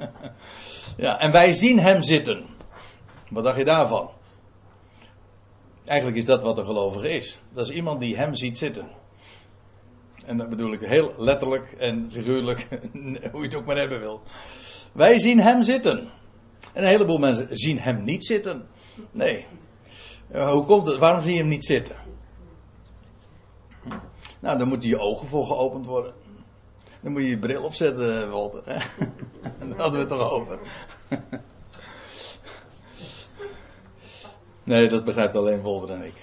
ja, 0.96 1.20
en 1.20 1.32
wij 1.32 1.52
zien 1.52 1.78
hem 1.78 2.02
zitten. 2.02 2.44
Wat 3.30 3.44
dacht 3.44 3.58
je 3.58 3.64
daarvan? 3.64 4.10
Eigenlijk 5.84 6.18
is 6.18 6.24
dat 6.24 6.42
wat 6.42 6.58
een 6.58 6.64
gelovige 6.64 7.08
is. 7.08 7.40
Dat 7.52 7.68
is 7.68 7.74
iemand 7.74 8.00
die 8.00 8.16
hem 8.16 8.34
ziet 8.34 8.58
zitten. 8.58 8.88
En 10.24 10.36
dat 10.36 10.48
bedoel 10.48 10.72
ik 10.72 10.80
heel 10.80 11.14
letterlijk 11.16 11.72
en 11.72 12.08
figuurlijk, 12.12 12.68
hoe 13.32 13.40
je 13.40 13.46
het 13.46 13.54
ook 13.54 13.66
maar 13.66 13.76
hebben 13.76 14.00
wil. 14.00 14.22
Wij 14.92 15.18
zien 15.18 15.40
hem 15.40 15.62
zitten. 15.62 15.98
En 16.72 16.82
een 16.82 16.88
heleboel 16.88 17.18
mensen 17.18 17.48
zien 17.50 17.78
hem 17.78 18.04
niet 18.04 18.24
zitten. 18.24 18.68
Nee. 19.10 19.46
Hoe 20.32 20.64
komt 20.64 20.86
het? 20.86 20.98
Waarom 20.98 21.20
zie 21.20 21.32
je 21.32 21.38
hem 21.38 21.48
niet 21.48 21.64
zitten? 21.64 21.96
Nou, 24.40 24.58
dan 24.58 24.68
moeten 24.68 24.88
je 24.88 24.98
ogen 24.98 25.28
voor 25.28 25.46
geopend 25.46 25.86
worden. 25.86 26.14
Dan 27.06 27.14
moet 27.14 27.24
je 27.24 27.30
je 27.30 27.38
bril 27.38 27.62
opzetten, 27.62 28.30
Walter. 28.30 28.62
Daar 28.64 29.76
hadden 29.76 29.92
we 29.92 29.98
het 29.98 30.08
toch 30.08 30.30
over. 30.30 30.58
Nee, 34.64 34.88
dat 34.88 35.04
begrijpt 35.04 35.36
alleen 35.36 35.60
Wolter 35.60 35.94
en 35.94 36.04
ik. 36.04 36.22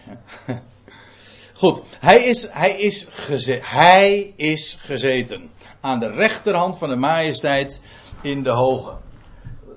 Goed, 1.54 1.82
hij 2.00 2.24
is, 2.24 2.48
hij, 2.50 2.72
is 2.80 3.08
hij 3.62 4.34
is 4.36 4.78
gezeten 4.80 5.52
aan 5.82 6.00
de 6.00 6.12
rechterhand 6.12 6.78
van 6.78 6.90
de 6.90 6.98
majesteit 6.98 7.82
in 8.22 8.44
de 8.44 8.52
hoge. 8.52 8.98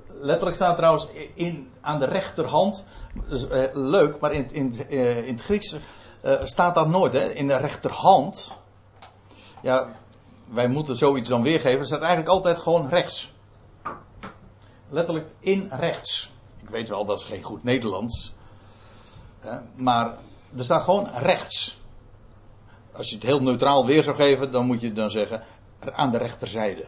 Letterlijk 0.09 0.57
staat 0.57 0.77
trouwens 0.77 1.07
in, 1.35 1.71
aan 1.81 1.99
de 1.99 2.07
rechterhand, 2.07 2.85
dus, 3.29 3.49
eh, 3.49 3.63
leuk, 3.73 4.21
maar 4.21 4.33
in, 4.33 4.53
in, 4.53 4.87
eh, 4.89 5.27
in 5.27 5.33
het 5.33 5.43
Grieks 5.43 5.77
eh, 6.23 6.45
staat 6.45 6.75
dat 6.75 6.89
nooit, 6.89 7.13
hè? 7.13 7.33
in 7.33 7.49
de 7.49 7.57
rechterhand. 7.57 8.57
Ja, 9.63 9.89
wij 10.51 10.69
moeten 10.69 10.97
zoiets 10.97 11.29
dan 11.29 11.43
weergeven, 11.43 11.79
er 11.79 11.87
staat 11.87 12.01
eigenlijk 12.01 12.31
altijd 12.31 12.59
gewoon 12.59 12.89
rechts. 12.89 13.33
Letterlijk 14.89 15.27
in 15.39 15.69
rechts. 15.71 16.33
Ik 16.63 16.69
weet 16.69 16.89
wel, 16.89 17.05
dat 17.05 17.19
is 17.19 17.25
geen 17.25 17.43
goed 17.43 17.65
Nederlands. 17.65 18.35
Maar 19.75 20.19
er 20.57 20.65
staat 20.65 20.83
gewoon 20.83 21.09
rechts. 21.09 21.81
Als 22.93 23.09
je 23.09 23.15
het 23.15 23.25
heel 23.25 23.43
neutraal 23.43 23.87
weer 23.87 24.03
zou 24.03 24.17
geven, 24.17 24.53
dan 24.53 24.67
moet 24.67 24.81
je 24.81 24.93
dan 24.93 25.11
zeggen 25.11 25.45
aan 25.93 26.11
de 26.11 26.19
rechterzijde. 26.19 26.87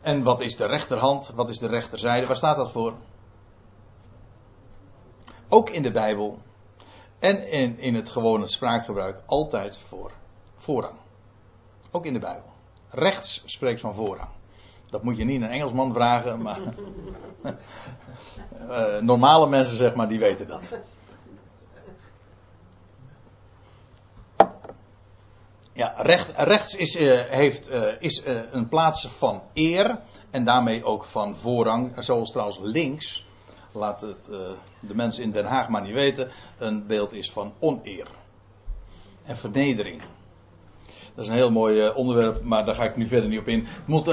En 0.00 0.22
wat 0.22 0.40
is 0.40 0.56
de 0.56 0.66
rechterhand? 0.66 1.32
Wat 1.34 1.48
is 1.48 1.58
de 1.58 1.66
rechterzijde? 1.66 2.26
Waar 2.26 2.36
staat 2.36 2.56
dat 2.56 2.70
voor? 2.70 2.94
Ook 5.48 5.70
in 5.70 5.82
de 5.82 5.90
Bijbel 5.90 6.38
en 7.18 7.48
in, 7.50 7.78
in 7.78 7.94
het 7.94 8.08
gewone 8.08 8.48
spraakgebruik 8.48 9.22
altijd 9.26 9.78
voor 9.78 10.10
voorrang. 10.64 10.94
Ook 11.90 12.06
in 12.06 12.12
de 12.12 12.18
Bijbel. 12.18 12.52
Rechts 12.90 13.42
spreekt 13.46 13.80
van 13.80 13.94
voorrang. 13.94 14.28
Dat 14.90 15.02
moet 15.02 15.16
je 15.16 15.24
niet 15.24 15.42
een 15.42 15.50
Engelsman 15.50 15.92
vragen, 15.92 16.42
maar 16.42 16.60
uh, 18.60 18.98
normale 19.12 19.48
mensen 19.48 19.76
zeg 19.76 19.94
maar, 19.94 20.08
die 20.08 20.18
weten 20.18 20.46
dat. 20.46 20.62
Ja, 25.72 25.94
recht, 25.96 26.32
rechts 26.36 26.74
is, 26.74 26.96
uh, 26.96 27.20
heeft, 27.20 27.70
uh, 27.70 27.92
is 27.98 28.22
een 28.50 28.68
plaats 28.68 29.08
van 29.08 29.42
eer 29.52 29.98
en 30.30 30.44
daarmee 30.44 30.84
ook 30.84 31.04
van 31.04 31.36
voorrang. 31.36 31.92
Zoals 31.98 32.30
trouwens 32.30 32.58
links, 32.60 33.26
laat 33.72 34.00
het 34.00 34.24
de 34.80 34.94
mensen 34.94 35.22
in 35.22 35.30
Den 35.30 35.44
Haag 35.44 35.68
maar 35.68 35.82
niet 35.82 35.94
weten, 35.94 36.30
een 36.58 36.86
beeld 36.86 37.12
is 37.12 37.32
van 37.32 37.52
oneer 37.58 38.08
en 39.24 39.36
vernedering. 39.36 40.02
Dat 41.14 41.24
is 41.24 41.30
een 41.30 41.36
heel 41.36 41.50
mooi 41.50 41.88
onderwerp, 41.88 42.42
maar 42.42 42.64
daar 42.64 42.74
ga 42.74 42.84
ik 42.84 42.96
nu 42.96 43.06
verder 43.06 43.28
niet 43.28 43.38
op 43.38 43.48
in. 43.48 43.66
Het 43.66 43.86
moet 43.86 44.10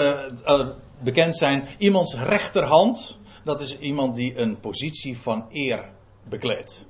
bekend 1.04 1.38
zijn, 1.38 1.68
iemands 1.78 2.16
rechterhand, 2.16 3.20
dat 3.44 3.62
is 3.62 3.80
iemand 3.80 4.16
die 4.16 4.38
een 4.38 4.60
positie 4.60 5.18
van 5.18 5.46
eer 5.50 5.90
bekleedt. 6.30 6.86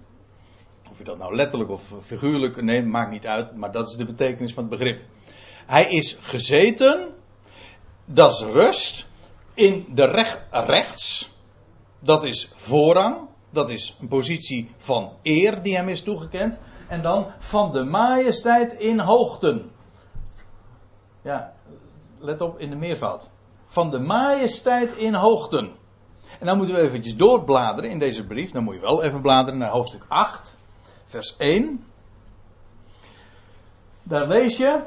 Of 0.91 0.97
je 0.97 1.03
dat 1.03 1.17
nou 1.17 1.35
letterlijk 1.35 1.71
of 1.71 1.93
figuurlijk 2.01 2.61
neemt, 2.61 2.87
maakt 2.87 3.11
niet 3.11 3.27
uit, 3.27 3.55
maar 3.55 3.71
dat 3.71 3.87
is 3.89 3.95
de 3.95 4.05
betekenis 4.05 4.53
van 4.53 4.63
het 4.63 4.71
begrip. 4.71 5.01
Hij 5.65 5.89
is 5.89 6.17
gezeten, 6.21 7.09
dat 8.05 8.33
is 8.33 8.41
rust, 8.41 9.07
in 9.53 9.85
de 9.93 10.05
recht, 10.05 10.45
rechts, 10.51 11.31
dat 11.99 12.23
is 12.23 12.51
voorrang, 12.55 13.17
dat 13.49 13.69
is 13.69 13.97
een 14.01 14.07
positie 14.07 14.71
van 14.77 15.11
eer 15.23 15.61
die 15.61 15.75
hem 15.75 15.89
is 15.89 16.01
toegekend, 16.01 16.59
en 16.87 17.01
dan 17.01 17.27
van 17.39 17.71
de 17.71 17.83
majesteit 17.83 18.73
in 18.73 18.99
hoogten. 18.99 19.71
Ja, 21.21 21.53
let 22.17 22.41
op 22.41 22.59
in 22.59 22.69
de 22.69 22.75
meervoud. 22.75 23.29
Van 23.65 23.91
de 23.91 23.99
majesteit 23.99 24.93
in 24.93 25.13
hoogten. 25.13 25.75
En 26.39 26.45
dan 26.45 26.57
moeten 26.57 26.75
we 26.75 26.81
eventjes 26.81 27.15
doorbladeren 27.15 27.89
in 27.89 27.99
deze 27.99 28.25
brief. 28.25 28.51
Dan 28.51 28.63
moet 28.63 28.73
je 28.73 28.79
wel 28.79 29.03
even 29.03 29.21
bladeren 29.21 29.59
naar 29.59 29.69
hoofdstuk 29.69 30.03
8 30.07 30.57
vers 31.05 31.35
1. 31.37 31.85
Daar 34.03 34.27
lees 34.27 34.57
je. 34.57 34.83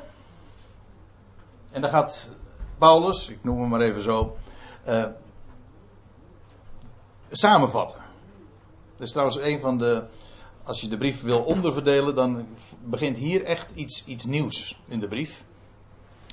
En 1.72 1.80
daar 1.80 1.90
gaat 1.90 2.30
Paulus, 2.78 3.28
ik 3.28 3.44
noem 3.44 3.60
hem 3.60 3.68
maar 3.68 3.80
even 3.80 4.02
zo, 4.02 4.36
uh, 4.88 5.06
samenvatten. 7.30 7.98
Dat 8.96 9.06
is 9.06 9.10
trouwens 9.10 9.38
een 9.38 9.60
van 9.60 9.78
de. 9.78 10.04
Als 10.64 10.80
je 10.80 10.88
de 10.88 10.96
brief 10.96 11.22
wil 11.22 11.42
onderverdelen, 11.42 12.14
dan 12.14 12.46
begint 12.84 13.16
hier 13.16 13.44
echt 13.44 13.70
iets, 13.74 14.04
iets 14.06 14.24
nieuws 14.24 14.78
in 14.86 15.00
de 15.00 15.08
brief. 15.08 15.44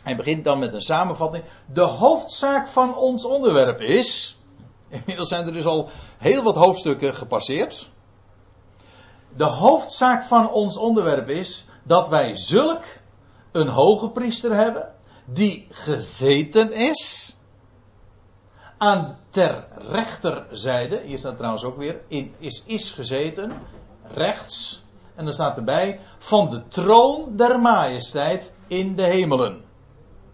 Hij 0.03 0.15
begint 0.15 0.43
dan 0.43 0.59
met 0.59 0.73
een 0.73 0.81
samenvatting. 0.81 1.43
De 1.73 1.81
hoofdzaak 1.81 2.67
van 2.67 2.95
ons 2.95 3.25
onderwerp 3.25 3.81
is. 3.81 4.37
Inmiddels 4.89 5.29
zijn 5.29 5.45
er 5.45 5.53
dus 5.53 5.65
al 5.65 5.89
heel 6.17 6.43
wat 6.43 6.55
hoofdstukken 6.55 7.13
gepasseerd. 7.13 7.89
De 9.35 9.43
hoofdzaak 9.43 10.23
van 10.23 10.51
ons 10.51 10.77
onderwerp 10.77 11.29
is 11.29 11.65
dat 11.83 12.07
wij 12.07 12.35
zulk 12.35 12.83
een 13.51 13.67
hoge 13.67 14.09
priester 14.09 14.55
hebben, 14.55 14.93
die 15.25 15.67
gezeten 15.69 16.71
is 16.71 17.35
aan 18.77 19.17
ter 19.29 19.67
rechterzijde, 19.77 21.01
hier 21.05 21.17
staat 21.17 21.37
trouwens 21.37 21.63
ook 21.63 21.77
weer, 21.77 22.01
in, 22.07 22.33
is, 22.37 22.63
is 22.65 22.91
gezeten, 22.91 23.61
rechts, 24.13 24.83
en 25.15 25.25
dan 25.25 25.33
staat 25.33 25.57
erbij, 25.57 25.99
van 26.17 26.49
de 26.49 26.67
troon 26.67 27.35
der 27.35 27.59
majesteit 27.59 28.53
in 28.67 28.95
de 28.95 29.05
hemelen. 29.05 29.63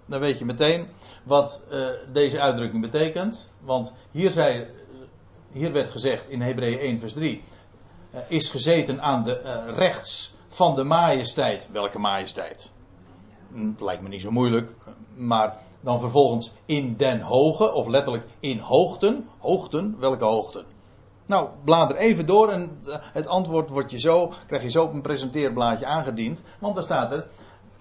Dan 0.08 0.20
weet 0.20 0.40
je 0.40 0.46
meteen 0.46 0.88
wat 1.24 1.64
uh, 1.72 1.88
deze 2.14 2.40
uitdrukking 2.40 2.82
betekent, 2.82 3.50
want 3.60 3.94
hier, 4.12 4.32
zei, 4.32 4.68
hier 5.52 5.72
werd 5.72 5.90
gezegd 5.90 6.30
in 6.30 6.42
Hebreeën 6.42 6.80
1 6.80 7.00
vers 7.00 7.14
3, 7.14 7.44
uh, 8.14 8.20
is 8.28 8.50
gezeten 8.50 9.02
aan 9.02 9.24
de 9.24 9.64
rechts 9.76 10.36
van 10.48 10.76
de 10.76 10.84
majesteit. 10.84 11.68
Welke 11.72 12.00
majesteit? 12.00 12.72
Hm, 13.52 13.68
het 13.68 13.82
lijkt 13.82 14.02
me 14.02 14.10
niet 14.10 14.22
zo 14.22 14.32
moeilijk. 14.32 14.72
Maar 15.16 15.58
dan 15.82 16.00
vervolgens 16.00 16.54
in 16.66 16.96
den 16.98 17.22
hoge, 17.22 17.74
of 17.74 17.88
letterlijk 17.88 18.26
in 18.40 18.60
hoogten. 18.60 19.30
Hoogten, 19.38 19.96
welke 20.00 20.26
hoogten? 20.26 20.66
Nou, 21.26 21.50
blader 21.64 21.96
even 21.96 22.26
door 22.26 22.50
en 22.50 22.80
het 23.14 23.28
antwoord 23.28 23.70
wordt 23.70 23.92
je 23.92 24.00
zo, 24.00 24.34
krijg 24.48 24.64
je 24.64 24.70
zo 24.70 24.84
op 24.84 24.94
een 24.94 25.02
presenteerblaadje 25.02 25.86
aangediend. 25.86 26.42
Want 26.60 26.76
daar 26.76 26.84
staat 26.84 27.14
er, 27.14 27.28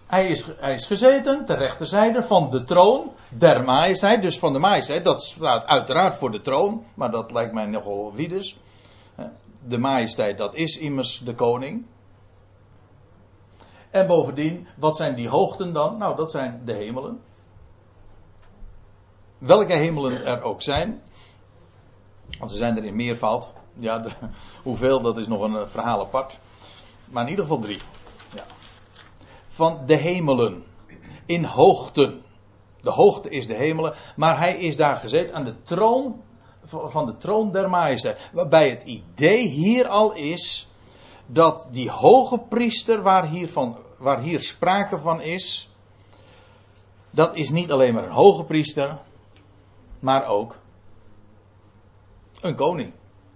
hij 0.07 0.29
is, 0.29 0.47
hij 0.59 0.79
gezeten 0.79 1.45
ter 1.45 1.59
rechterzijde 1.59 2.23
van 2.23 2.51
de 2.51 2.65
troon 2.65 3.13
der 3.31 3.65
majesteit. 3.65 4.23
Dus 4.23 4.39
van 4.39 4.53
de 4.53 4.59
majesteit, 4.59 5.05
dat 5.05 5.23
staat 5.23 5.67
uiteraard 5.67 6.15
voor 6.15 6.31
de 6.31 6.41
troon, 6.41 6.85
maar 6.95 7.11
dat 7.11 7.33
lijkt 7.33 7.53
mij 7.53 7.67
nogal 7.67 8.13
wiedes. 8.15 8.57
De 9.69 9.79
majesteit, 9.79 10.39
dat 10.39 10.55
is 10.55 10.79
immers 10.79 11.19
de 11.19 11.35
koning. 11.35 11.87
En 13.91 14.07
bovendien, 14.07 14.69
wat 14.77 14.97
zijn 14.97 15.15
die 15.15 15.29
hoogten 15.29 15.73
dan? 15.73 15.99
Nou, 15.99 16.17
dat 16.17 16.31
zijn 16.31 16.63
de 16.65 16.73
hemelen. 16.73 17.21
Welke 19.39 19.73
hemelen 19.73 20.25
er 20.25 20.43
ook 20.43 20.63
zijn. 20.63 21.03
Want 22.39 22.51
ze 22.51 22.57
zijn 22.57 22.77
er 22.77 22.85
in 22.85 22.97
meervoud. 22.97 23.51
Ja, 23.79 24.05
hoeveel, 24.63 25.01
dat 25.01 25.19
is 25.19 25.27
nog 25.27 25.43
een 25.43 25.69
verhaal 25.69 26.01
apart. 26.01 26.39
Maar 27.11 27.23
in 27.23 27.29
ieder 27.29 27.45
geval 27.45 27.61
drie. 27.61 27.81
Ja. 28.35 28.45
Van 29.57 29.87
de 29.87 29.95
hemelen. 29.95 30.65
In 31.27 31.45
hoogten. 31.45 32.23
De 32.81 32.91
hoogte 32.91 33.31
is 33.31 33.47
de 33.47 33.55
hemelen. 33.55 33.95
Maar 34.17 34.39
hij 34.39 34.57
is 34.57 34.77
daar 34.77 34.97
gezeten 34.97 35.35
aan 35.35 35.45
de 35.45 35.63
troon. 35.63 36.23
Van 36.65 37.07
de 37.07 37.17
troon 37.17 37.53
der 37.53 37.71
majesteit. 37.71 38.31
Waarbij 38.33 38.71
het 38.71 38.83
idee 38.83 39.47
hier 39.49 39.89
al 39.89 40.13
is. 40.13 40.69
Dat 41.27 41.69
die 41.71 41.91
hoge 41.91 42.39
priester 42.39 43.03
waar, 43.03 43.27
hiervan, 43.27 43.77
waar 43.99 44.21
hier 44.21 44.39
sprake 44.39 44.99
van 44.99 45.21
is. 45.21 45.71
Dat 47.11 47.37
is 47.37 47.51
niet 47.51 47.73
alleen 47.73 47.95
maar 47.95 48.05
een 48.05 48.11
hoge 48.11 48.45
priester. 48.45 48.99
Maar 49.99 50.27
ook 50.27 50.57
een 52.41 52.55
koning. 52.55 52.93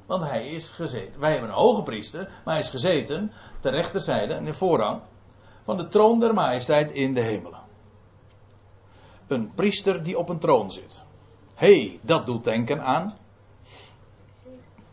Want 0.07 0.25
hij 0.25 0.49
is 0.49 0.69
gezeten. 0.71 1.21
Wij 1.21 1.31
hebben 1.31 1.49
een 1.49 1.57
hoge 1.57 1.83
priester, 1.83 2.29
maar 2.45 2.55
hij 2.55 2.63
is 2.63 2.71
gezeten 2.71 3.33
ter 3.61 3.73
rechterzijde 3.73 4.35
en 4.35 4.47
in 4.47 4.55
voorrang 4.55 5.01
van 5.71 5.79
de 5.79 5.89
troon 5.89 6.21
der 6.21 6.35
majesteit 6.35 6.91
in 6.91 7.15
de 7.15 7.21
hemelen. 7.21 7.61
Een 9.27 9.55
priester 9.55 10.03
die 10.03 10.19
op 10.19 10.29
een 10.29 10.39
troon 10.39 10.71
zit. 10.71 11.03
Hé, 11.55 11.75
hey, 11.75 12.01
dat 12.03 12.27
doet 12.27 12.45
denken 12.45 12.81
aan. 12.83 13.17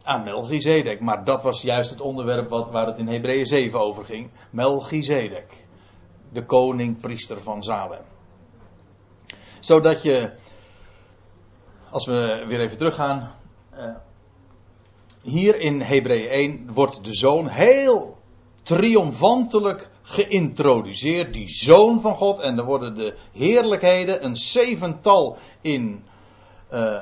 Aan 0.04 0.24
Melchizedek. 0.24 1.00
Maar 1.00 1.24
dat 1.24 1.44
was 1.44 1.62
juist 1.62 1.90
het 1.90 2.02
onderwerp 2.02 2.50
wat, 2.50 2.70
waar 2.70 2.86
het 2.88 2.98
in 2.98 3.08
Hebreeën 3.08 3.46
7 3.46 3.80
over 3.80 4.06
ging. 4.06 4.30
Melchizedek. 4.50 5.68
De 6.30 6.46
koning-priester 6.46 7.42
van 7.42 7.64
Salem. 7.64 8.04
Zodat 9.60 10.02
je, 10.02 10.34
als 11.90 12.06
we 12.06 12.46
weer 12.48 12.60
even 12.60 12.78
teruggaan. 12.78 13.32
Uh, 13.74 13.96
hier 15.22 15.56
in 15.56 15.82
Hebreeën 15.82 16.30
1 16.30 16.74
wordt 16.74 17.04
de 17.04 17.14
zoon 17.14 17.48
heel 17.48 18.17
triomfantelijk 18.68 19.90
geïntroduceerd. 20.02 21.34
Die 21.34 21.50
zoon 21.50 22.02
van 22.02 22.16
God. 22.16 22.40
En 22.40 22.58
er 22.58 22.66
worden 22.66 22.96
de 22.96 23.16
heerlijkheden, 23.32 24.26
een 24.26 24.38
zevental 24.38 25.38
in, 25.62 26.04
uh, 26.74 27.02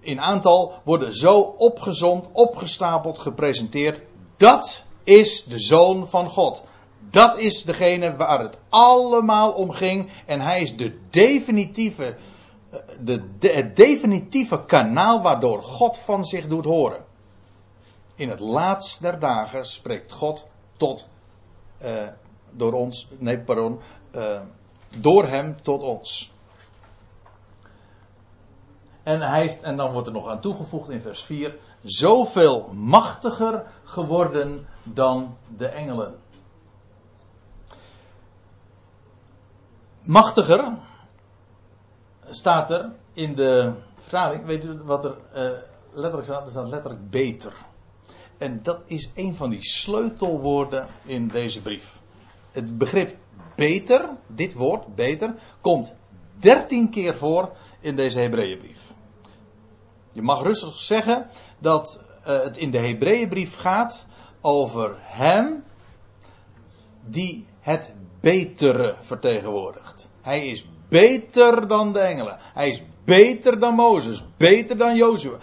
in 0.00 0.20
aantal, 0.20 0.72
worden 0.84 1.14
zo 1.14 1.40
opgezond, 1.40 2.28
opgestapeld, 2.32 3.18
gepresenteerd. 3.18 4.00
Dat 4.36 4.84
is 5.04 5.44
de 5.44 5.58
Zoon 5.58 6.08
van 6.08 6.30
God. 6.30 6.62
Dat 7.10 7.38
is 7.38 7.62
degene 7.62 8.16
waar 8.16 8.40
het 8.40 8.58
allemaal 8.68 9.52
om 9.52 9.70
ging. 9.70 10.10
En 10.26 10.40
hij 10.40 10.62
is 10.62 10.76
de 10.76 10.98
definitieve, 11.10 12.16
eh, 12.70 12.78
de, 13.00 13.38
de, 13.38 13.48
het 13.48 13.76
definitieve 13.76 14.64
kanaal 14.64 15.22
waardoor 15.22 15.62
God 15.62 15.98
van 15.98 16.24
zich 16.24 16.46
doet 16.46 16.64
horen. 16.64 17.04
In 18.14 18.28
het 18.28 18.40
laatst 18.40 19.00
der 19.00 19.18
dagen 19.18 19.66
spreekt 19.66 20.12
God 20.12 20.46
tot, 20.76 21.08
uh, 21.84 22.08
door 22.50 22.72
ons, 22.72 23.08
nee 23.18 23.38
pardon, 23.38 23.80
uh, 24.14 24.40
door 24.98 25.26
hem 25.26 25.62
tot 25.62 25.82
ons. 25.82 26.32
En, 29.02 29.20
hij, 29.20 29.58
en 29.62 29.76
dan 29.76 29.92
wordt 29.92 30.06
er 30.06 30.12
nog 30.12 30.28
aan 30.28 30.40
toegevoegd 30.40 30.88
in 30.88 31.00
vers 31.00 31.22
4, 31.22 31.58
zoveel 31.82 32.68
machtiger 32.72 33.66
geworden 33.84 34.66
dan 34.82 35.36
de 35.56 35.66
engelen. 35.66 36.18
Machtiger 40.02 40.72
staat 42.28 42.70
er 42.70 42.92
in 43.12 43.34
de 43.34 43.72
vertaling, 43.96 44.44
weet 44.44 44.64
u 44.64 44.82
wat 44.82 45.04
er 45.04 45.16
uh, 45.34 45.58
letterlijk 45.92 46.24
staat? 46.24 46.44
Er 46.44 46.50
staat 46.50 46.68
letterlijk 46.68 47.10
beter. 47.10 47.52
En 48.38 48.62
dat 48.62 48.82
is 48.86 49.10
een 49.14 49.34
van 49.34 49.50
die 49.50 49.62
sleutelwoorden 49.64 50.86
in 51.04 51.28
deze 51.28 51.62
brief. 51.62 51.98
Het 52.52 52.78
begrip 52.78 53.16
beter, 53.56 54.08
dit 54.26 54.54
woord 54.54 54.94
beter, 54.94 55.34
komt 55.60 55.94
dertien 56.38 56.90
keer 56.90 57.14
voor 57.14 57.52
in 57.80 57.96
deze 57.96 58.18
Hebreeënbrief. 58.18 58.92
Je 60.12 60.22
mag 60.22 60.42
rustig 60.42 60.76
zeggen 60.76 61.28
dat 61.58 62.04
uh, 62.20 62.42
het 62.42 62.56
in 62.56 62.70
de 62.70 62.78
Hebreeënbrief 62.78 63.56
gaat 63.56 64.06
over 64.40 64.96
hem 64.98 65.64
die 67.06 67.44
het 67.60 67.92
betere 68.20 68.96
vertegenwoordigt. 69.00 70.08
Hij 70.20 70.46
is 70.46 70.66
beter 70.88 71.68
dan 71.68 71.92
de 71.92 71.98
engelen. 71.98 72.36
Hij 72.40 72.68
is 72.68 72.82
beter 73.04 73.58
dan 73.58 73.74
Mozes, 73.74 74.24
beter 74.36 74.76
dan 74.76 74.96
Jozua. 74.96 75.36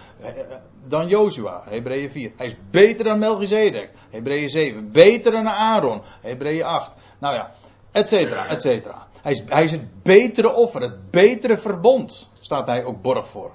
Dan 0.85 1.07
Jozua, 1.07 1.61
Hebreeën 1.65 2.09
4. 2.09 2.31
Hij 2.37 2.45
is 2.45 2.55
beter 2.71 3.03
dan 3.03 3.19
Melchizedek, 3.19 3.89
Hebreeën 4.09 4.49
7. 4.49 4.91
Beter 4.91 5.31
dan 5.31 5.47
Aaron, 5.47 6.01
Hebreeën 6.21 6.63
8. 6.63 6.91
Nou 7.19 7.35
ja, 7.35 7.51
et 7.91 8.07
cetera, 8.07 8.47
et 8.47 8.61
cetera. 8.61 9.07
Hij 9.21 9.31
is, 9.31 9.43
hij 9.45 9.63
is 9.63 9.71
het 9.71 10.03
betere 10.03 10.53
offer, 10.53 10.81
het 10.81 11.11
betere 11.11 11.57
verbond, 11.57 12.29
staat 12.39 12.67
hij 12.67 12.83
ook 12.83 13.01
borg 13.01 13.27
voor. 13.27 13.51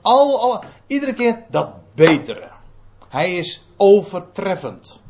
Al, 0.00 0.40
al, 0.40 0.64
iedere 0.86 1.12
keer 1.12 1.44
dat 1.50 1.74
betere. 1.94 2.50
Hij 3.08 3.36
is 3.36 3.66
overtreffend. 3.76 5.00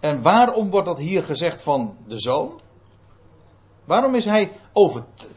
En 0.00 0.22
waarom 0.22 0.70
wordt 0.70 0.86
dat 0.86 0.98
hier 0.98 1.22
gezegd 1.22 1.62
van 1.62 1.96
de 2.06 2.18
zoon? 2.20 2.60
Waarom 3.84 4.14
is 4.14 4.24
hij, 4.24 4.52
overt, 4.72 5.28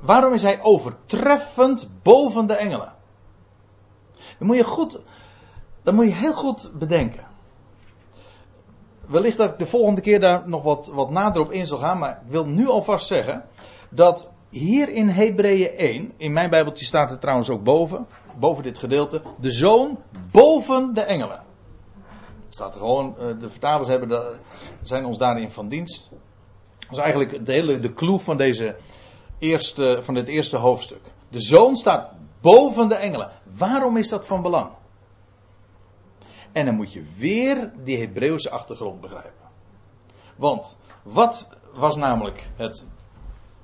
waarom 0.00 0.32
is 0.32 0.42
hij 0.42 0.62
overtreffend 0.62 1.90
boven 2.02 2.46
de 2.46 2.54
engelen? 2.54 2.94
Dan 4.40 4.48
moet 4.48 4.56
je 4.56 4.64
goed, 4.64 5.00
dan 5.82 5.94
moet 5.94 6.04
je 6.04 6.14
heel 6.14 6.34
goed 6.34 6.70
bedenken. 6.74 7.26
Wellicht 9.06 9.36
dat 9.36 9.50
ik 9.50 9.58
de 9.58 9.66
volgende 9.66 10.00
keer 10.00 10.20
daar 10.20 10.48
nog 10.48 10.62
wat, 10.62 10.86
wat 10.86 11.10
nader 11.10 11.42
op 11.42 11.50
in 11.50 11.66
zal 11.66 11.78
gaan, 11.78 11.98
maar 11.98 12.22
ik 12.24 12.30
wil 12.30 12.44
nu 12.44 12.68
alvast 12.68 13.06
zeggen 13.06 13.44
dat 13.90 14.30
hier 14.48 14.88
in 14.88 15.08
Hebreeën 15.08 15.70
1, 15.76 16.12
in 16.16 16.32
mijn 16.32 16.50
Bijbeltje 16.50 16.84
staat 16.84 17.10
het 17.10 17.20
trouwens 17.20 17.50
ook 17.50 17.62
boven, 17.62 18.06
boven 18.38 18.62
dit 18.62 18.78
gedeelte, 18.78 19.22
de 19.40 19.52
zoon 19.52 19.98
boven 20.30 20.94
de 20.94 21.00
engelen. 21.00 21.42
Staat 22.48 22.76
gewoon, 22.76 23.18
eh, 23.18 23.40
de 23.40 23.50
vertalers 23.50 23.88
hebben 23.88 24.38
zijn 24.82 25.04
ons 25.04 25.18
daarin 25.18 25.50
van 25.50 25.68
dienst. 25.68 26.10
Dat 26.78 26.90
is 26.90 26.98
eigenlijk 26.98 27.46
de 27.46 27.52
hele 27.52 27.80
de 27.80 27.92
clue 27.92 28.18
van, 28.18 28.36
deze 28.36 28.76
eerste, 29.38 29.98
van 30.02 30.14
dit 30.14 30.28
eerste 30.28 30.56
hoofdstuk. 30.56 31.02
De 31.28 31.40
zoon 31.40 31.76
staat 31.76 32.12
boven 32.40 32.88
de 32.88 32.94
engelen. 32.94 33.30
Waarom 33.56 33.96
is 33.96 34.08
dat 34.08 34.26
van 34.26 34.42
belang? 34.42 34.70
En 36.52 36.64
dan 36.64 36.74
moet 36.74 36.92
je 36.92 37.04
weer 37.16 37.72
die 37.84 37.98
Hebreeuwse 37.98 38.50
achtergrond 38.50 39.00
begrijpen. 39.00 39.48
Want 40.36 40.76
wat 41.02 41.48
was 41.72 41.96
namelijk 41.96 42.50
het 42.56 42.84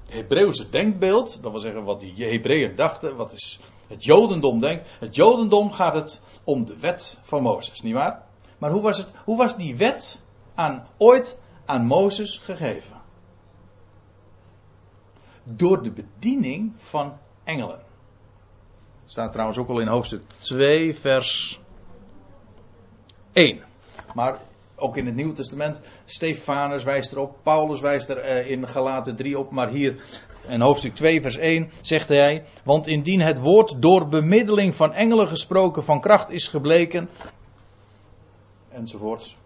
Hebreeuwse 0.09 0.69
denkbeeld? 0.69 1.43
Dat 1.43 1.51
wil 1.51 1.61
zeggen 1.61 1.85
wat 1.85 2.01
die 2.01 2.25
Hebreeën 2.25 2.77
dachten, 2.77 3.17
wat 3.17 3.33
is 3.33 3.61
het 3.87 4.05
Jodendom 4.05 4.61
denkt. 4.61 4.89
Het 4.99 5.15
Jodendom 5.15 5.73
gaat 5.73 5.95
het 5.95 6.21
om 6.45 6.67
de 6.67 6.79
wet 6.79 7.19
van 7.23 7.43
Mozes, 7.43 7.81
nietwaar? 7.81 8.25
Maar 8.59 8.71
hoe 8.71 8.83
was, 8.83 8.99
het, 8.99 9.09
hoe 9.25 9.37
was 9.37 9.57
die 9.57 9.77
wet 9.77 10.21
aan, 10.55 10.87
ooit 10.97 11.39
aan 11.65 11.87
Mozes 11.87 12.39
gegeven? 12.39 12.97
Door 15.43 15.83
de 15.83 15.93
bediening 15.93 16.73
van 16.77 17.19
engelen. 17.45 17.86
Staat 19.07 19.33
trouwens 19.33 19.59
ook 19.59 19.69
al 19.69 19.81
in 19.81 19.87
hoofdstuk 19.87 20.23
2, 20.39 20.95
vers 20.95 21.61
1. 23.33 23.63
Maar 24.15 24.39
ook 24.77 24.97
in 24.97 25.07
het 25.07 25.15
Nieuwe 25.15 25.33
Testament, 25.33 25.81
Stefanus 26.05 26.85
wijst 26.85 27.13
erop, 27.13 27.37
Paulus 27.43 27.81
wijst 27.81 28.09
er 28.09 28.19
eh, 28.19 28.51
in 28.51 28.69
Galaten 28.69 29.17
3 29.17 29.39
op, 29.39 29.51
maar 29.51 29.69
hier 29.69 29.97
in 30.49 30.61
hoofdstuk 30.61 30.95
2, 30.95 31.23
vers 31.23 31.37
1 31.37 31.71
zegt 31.81 32.09
hij: 32.09 32.45
Want 32.65 32.87
indien 32.87 33.21
het 33.21 33.39
woord 33.39 33.83
door 33.83 34.09
bemiddeling 34.09 34.75
van 34.75 34.93
engelen 34.93 35.29
gesproken 35.29 35.85
van 35.85 36.01
kracht 36.01 36.31
is 36.31 36.49
gebleken, 36.49 37.09
enzovoorts. 38.69 39.37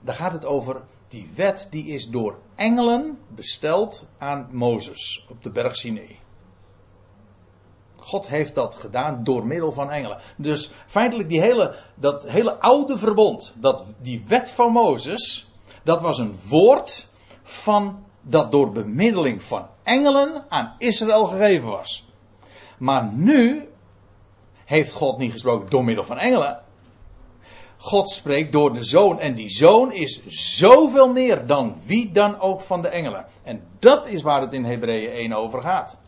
Daar 0.00 0.14
gaat 0.14 0.32
het 0.32 0.44
over 0.44 0.80
die 1.08 1.30
wet 1.34 1.66
die 1.70 1.86
is 1.86 2.08
door 2.08 2.38
engelen 2.54 3.18
besteld 3.28 4.06
aan 4.18 4.48
Mozes 4.50 5.26
op 5.28 5.42
de 5.42 5.50
berg 5.50 5.76
Sinai. 5.76 6.21
God 8.04 8.28
heeft 8.28 8.54
dat 8.54 8.74
gedaan 8.74 9.24
door 9.24 9.46
middel 9.46 9.72
van 9.72 9.90
engelen. 9.90 10.18
Dus 10.36 10.70
feitelijk 10.86 11.28
die 11.28 11.40
hele, 11.40 11.74
dat 11.94 12.22
hele 12.22 12.58
oude 12.58 12.98
verbond, 12.98 13.54
dat, 13.56 13.84
die 14.00 14.24
wet 14.26 14.50
van 14.50 14.72
Mozes, 14.72 15.50
dat 15.82 16.00
was 16.00 16.18
een 16.18 16.38
woord 16.48 17.08
van 17.42 18.04
dat 18.20 18.52
door 18.52 18.72
bemiddeling 18.72 19.42
van 19.42 19.66
engelen 19.82 20.44
aan 20.48 20.74
Israël 20.78 21.24
gegeven 21.24 21.68
was. 21.68 22.04
Maar 22.78 23.04
nu 23.12 23.68
heeft 24.64 24.92
God 24.92 25.18
niet 25.18 25.32
gesproken 25.32 25.70
door 25.70 25.84
middel 25.84 26.04
van 26.04 26.18
engelen. 26.18 26.62
God 27.76 28.10
spreekt 28.10 28.52
door 28.52 28.72
de 28.72 28.82
zoon. 28.82 29.20
En 29.20 29.34
die 29.34 29.50
zoon 29.50 29.92
is 29.92 30.26
zoveel 30.26 31.08
meer 31.08 31.46
dan 31.46 31.76
wie 31.84 32.12
dan 32.12 32.40
ook 32.40 32.60
van 32.60 32.82
de 32.82 32.88
engelen. 32.88 33.26
En 33.42 33.62
dat 33.78 34.06
is 34.06 34.22
waar 34.22 34.40
het 34.40 34.52
in 34.52 34.64
Hebreeën 34.64 35.10
1 35.10 35.32
over 35.32 35.60
gaat. 35.60 35.98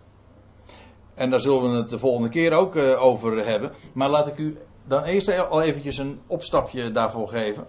En 1.15 1.31
daar 1.31 1.41
zullen 1.41 1.71
we 1.71 1.77
het 1.77 1.91
de 1.91 1.99
volgende 1.99 2.29
keer 2.29 2.53
ook 2.53 2.77
uh, 2.77 3.03
over 3.03 3.47
hebben. 3.47 3.73
Maar 3.95 4.09
laat 4.09 4.27
ik 4.27 4.39
u 4.39 4.59
dan 4.85 5.03
eerst 5.03 5.49
al 5.49 5.63
eventjes 5.63 5.99
een 5.99 6.21
opstapje 6.27 6.91
daarvoor 6.91 7.29
geven. 7.29 7.67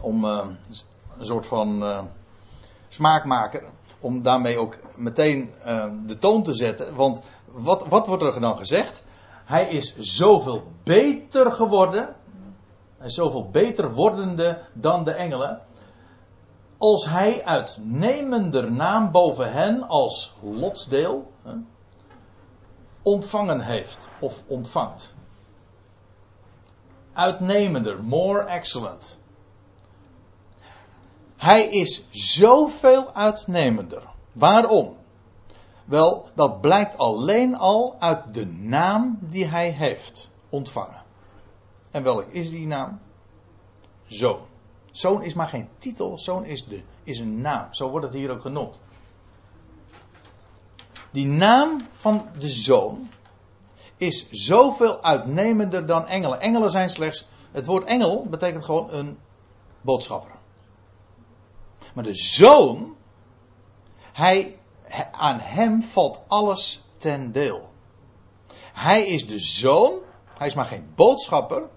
Om 0.00 0.24
uh, 0.24 0.38
een 1.18 1.24
soort 1.24 1.46
van 1.46 1.82
uh, 1.82 2.02
smaakmaker. 2.88 3.62
Om 4.00 4.22
daarmee 4.22 4.58
ook 4.58 4.78
meteen 4.96 5.50
de 6.06 6.18
toon 6.18 6.42
te 6.42 6.52
zetten. 6.52 6.94
Want 6.94 7.20
wat, 7.46 7.86
wat 7.88 8.06
wordt 8.06 8.22
er 8.22 8.40
dan 8.40 8.56
gezegd? 8.56 9.04
Hij 9.44 9.68
is 9.68 9.96
zoveel 9.98 10.62
beter 10.84 11.52
geworden 11.52 12.14
hij 13.02 13.10
is 13.10 13.16
zoveel 13.16 13.48
beter 13.50 13.94
wordende 13.94 14.58
dan 14.72 15.04
de 15.04 15.10
engelen. 15.10 15.60
Als 16.78 17.08
hij 17.08 17.44
uitnemender 17.44 18.72
naam 18.72 19.10
boven 19.10 19.52
hen 19.52 19.88
als 19.88 20.34
lotsdeel 20.42 21.30
ontvangen 23.02 23.60
heeft 23.60 24.08
of 24.20 24.42
ontvangt. 24.46 25.14
Uitnemender, 27.12 28.04
more 28.04 28.44
excellent. 28.44 29.18
Hij 31.36 31.68
is 31.68 32.06
zoveel 32.10 33.14
uitnemender. 33.14 34.02
Waarom? 34.32 34.96
Wel, 35.84 36.28
dat 36.34 36.60
blijkt 36.60 36.98
alleen 36.98 37.56
al 37.56 37.96
uit 37.98 38.34
de 38.34 38.46
naam 38.46 39.18
die 39.20 39.46
hij 39.46 39.70
heeft 39.70 40.30
ontvangen. 40.48 41.02
En 41.90 42.02
welk 42.02 42.28
is 42.28 42.50
die 42.50 42.66
naam? 42.66 43.00
Zoon. 44.06 44.40
Zoon 44.90 45.22
is 45.22 45.34
maar 45.34 45.46
geen 45.48 45.68
titel, 45.76 46.18
zoon 46.18 46.44
is, 46.44 46.64
de, 46.64 46.82
is 47.02 47.18
een 47.18 47.40
naam. 47.40 47.74
Zo 47.74 47.90
wordt 47.90 48.06
het 48.06 48.14
hier 48.14 48.30
ook 48.30 48.42
genoemd. 48.42 48.80
Die 51.12 51.26
naam 51.26 51.86
van 51.92 52.28
de 52.38 52.48
zoon 52.48 53.10
is 53.96 54.30
zoveel 54.30 55.02
uitnemender 55.02 55.86
dan 55.86 56.06
engelen. 56.06 56.40
Engelen 56.40 56.70
zijn 56.70 56.90
slechts. 56.90 57.28
Het 57.50 57.66
woord 57.66 57.84
engel 57.84 58.26
betekent 58.30 58.64
gewoon 58.64 58.92
een 58.92 59.18
boodschapper. 59.80 60.30
Maar 61.94 62.04
de 62.04 62.14
zoon, 62.14 62.96
hij, 64.12 64.58
aan 65.12 65.38
hem 65.38 65.82
valt 65.82 66.20
alles 66.26 66.84
ten 66.96 67.32
deel. 67.32 67.70
Hij 68.72 69.06
is 69.06 69.26
de 69.26 69.38
zoon, 69.38 69.92
hij 70.38 70.46
is 70.46 70.54
maar 70.54 70.64
geen 70.64 70.92
boodschapper, 70.94 71.68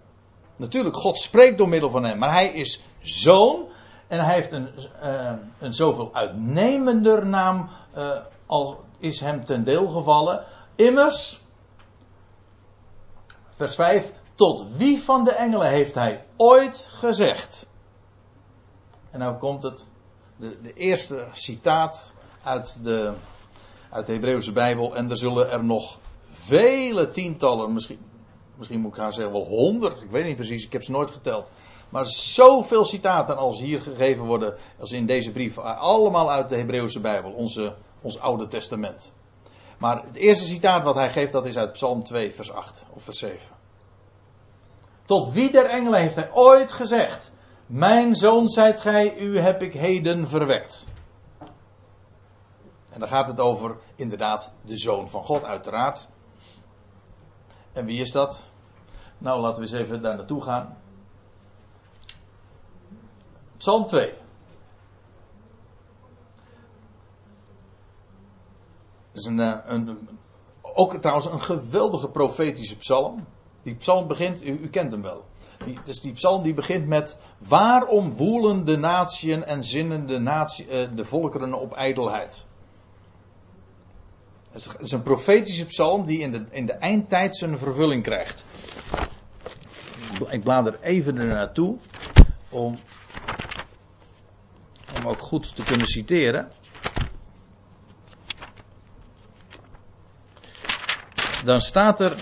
Natuurlijk, 0.58 0.96
God 0.96 1.18
spreekt 1.18 1.58
door 1.58 1.70
middel 1.70 1.90
van 1.90 2.04
hem, 2.04 2.18
maar 2.18 2.32
hij 2.32 2.48
is 2.48 2.84
zoon 3.00 3.66
en 4.08 4.26
hij 4.26 4.34
heeft 4.34 4.52
een, 4.52 4.70
uh, 5.04 5.32
een 5.60 5.74
zoveel 5.74 6.10
uitnemender 6.14 7.26
naam 7.26 7.70
uh, 7.98 8.12
als 8.46 8.76
is 9.00 9.20
hem 9.20 9.46
ten 9.46 9.64
deel 9.64 9.88
gevallen. 9.88 10.46
Immers, 10.76 11.42
vers 13.56 13.76
5, 13.76 14.12
tot 14.36 14.66
wie 14.78 15.02
van 15.02 15.24
de 15.24 15.32
engelen 15.32 15.70
heeft 15.70 15.94
hij 15.94 16.26
ooit 16.38 16.88
gezegd? 16.92 17.68
En 19.12 19.20
nou 19.20 19.38
komt 19.38 19.64
het, 19.64 19.88
de, 20.38 20.62
de 20.62 20.74
eerste 20.74 21.26
citaat 21.32 22.14
uit 22.44 22.84
de, 22.84 23.14
uit 23.90 24.06
de 24.06 24.14
Hebreeuwse 24.14 24.52
Bijbel. 24.52 24.96
En 24.96 25.10
er 25.10 25.18
zullen 25.18 25.52
er 25.52 25.64
nog 25.64 25.98
vele 26.24 27.10
tientallen, 27.12 27.74
misschien, 27.74 28.00
misschien 28.56 28.80
moet 28.80 28.92
ik 28.92 29.00
haar 29.00 29.14
zeggen 29.14 29.34
wel 29.34 29.46
honderd, 29.46 30.02
ik 30.02 30.10
weet 30.10 30.26
niet 30.26 30.36
precies, 30.36 30.66
ik 30.66 30.72
heb 30.72 30.84
ze 30.84 30.92
nooit 30.92 31.12
geteld. 31.12 31.52
Maar 31.90 32.06
zoveel 32.06 32.86
citaten 32.86 33.38
als 33.38 33.62
hier 33.62 33.82
gegeven 33.82 34.26
worden, 34.26 34.56
als 34.80 34.92
in 34.92 35.06
deze 35.06 35.32
brief, 35.32 35.58
allemaal 35.58 36.32
uit 36.32 36.50
de 36.50 36.56
Hebreeuwse 36.56 37.00
Bijbel, 37.00 37.32
onze, 37.32 37.76
ons 38.06 38.20
Oude 38.20 38.48
Testament. 38.48 39.14
Maar 39.78 40.04
het 40.04 40.16
eerste 40.16 40.46
citaat 40.46 40.84
wat 40.84 40.96
hij 40.96 41.12
geeft, 41.12 41.32
dat 41.32 41.46
is 41.46 41.58
uit 41.58 41.72
Psalm 41.72 42.04
2, 42.04 42.34
vers 42.34 42.52
8 42.52 42.86
of 42.90 43.04
vers 43.04 43.20
7. 43.20 43.56
Tot 45.06 45.34
wie 45.34 45.52
der 45.52 45.66
engelen 45.66 46.00
heeft 46.00 46.16
hij 46.16 46.34
ooit 46.34 46.72
gezegd: 46.72 47.32
Mijn 47.66 48.16
zoon 48.16 48.50
zijt 48.50 48.80
gij, 48.80 49.18
u 49.18 49.40
heb 49.40 49.62
ik 49.62 49.74
heden 49.74 50.28
verwekt. 50.28 50.88
En 52.92 53.00
dan 53.00 53.08
gaat 53.08 53.28
het 53.28 53.40
over 53.40 53.78
inderdaad 53.96 54.52
de 54.62 54.78
zoon 54.78 55.10
van 55.10 55.24
God, 55.24 55.44
uiteraard. 55.44 56.08
En 57.74 57.86
wie 57.86 58.02
is 58.02 58.12
dat? 58.12 58.50
Nou, 59.18 59.42
laten 59.42 59.64
we 59.64 59.70
eens 59.70 59.80
even 59.80 60.02
daar 60.02 60.16
naartoe 60.16 60.42
gaan. 60.42 60.78
Psalm 63.58 63.86
2. 63.88 64.14
Is 69.16 69.26
eh, 69.26 69.58
een, 69.66 70.08
ook 70.62 70.96
trouwens 70.96 71.26
een 71.26 71.42
geweldige 71.42 72.10
profetische 72.10 72.76
psalm. 72.76 73.26
Die 73.64 73.76
psalm 73.76 74.08
begint, 74.08 74.44
u, 74.44 74.70
kent 74.70 74.92
hem 74.92 75.02
wel. 75.02 75.26
Die, 75.66 75.78
dus 75.84 76.02
die 76.02 76.12
psalm 76.12 76.44
die 76.44 76.54
begint 76.54 76.88
met 76.88 77.18
waarom 77.38 78.14
woelen 78.14 78.66
de 78.66 78.78
natieën 78.78 79.44
en 79.44 79.64
zinnen 79.64 80.08
de, 80.08 80.16
eh, 80.16 80.88
de 80.96 81.06
volkeren 81.06 81.54
op 81.54 81.74
ijdelheid. 81.74 82.46
Het 84.52 84.76
is 84.80 84.92
een 84.92 85.04
profetische 85.04 85.66
psalm 85.66 86.06
die 86.06 86.20
in 86.20 86.32
de, 86.32 86.46
in 86.52 86.66
de 86.66 86.74
eindtijd 86.74 87.38
zijn 87.38 87.58
vervulling 87.58 88.04
krijgt. 88.04 88.46
Ik 90.30 90.44
blader 90.44 90.80
even 90.82 91.16
naartoe 91.16 91.78
om, 92.50 92.78
om 94.98 95.08
ook 95.08 95.20
goed 95.20 95.56
te 95.56 95.64
kunnen 95.64 95.88
citeren. 95.88 96.52
Dan 101.46 101.62
staat 101.62 102.00
er 102.00 102.16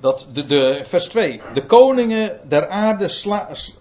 dat 0.00 0.26
de, 0.32 0.46
de, 0.46 0.80
vers 0.84 1.06
2. 1.06 1.40
De 1.52 1.66
koningen 1.66 2.40
der 2.48 2.68
aarde 2.68 3.08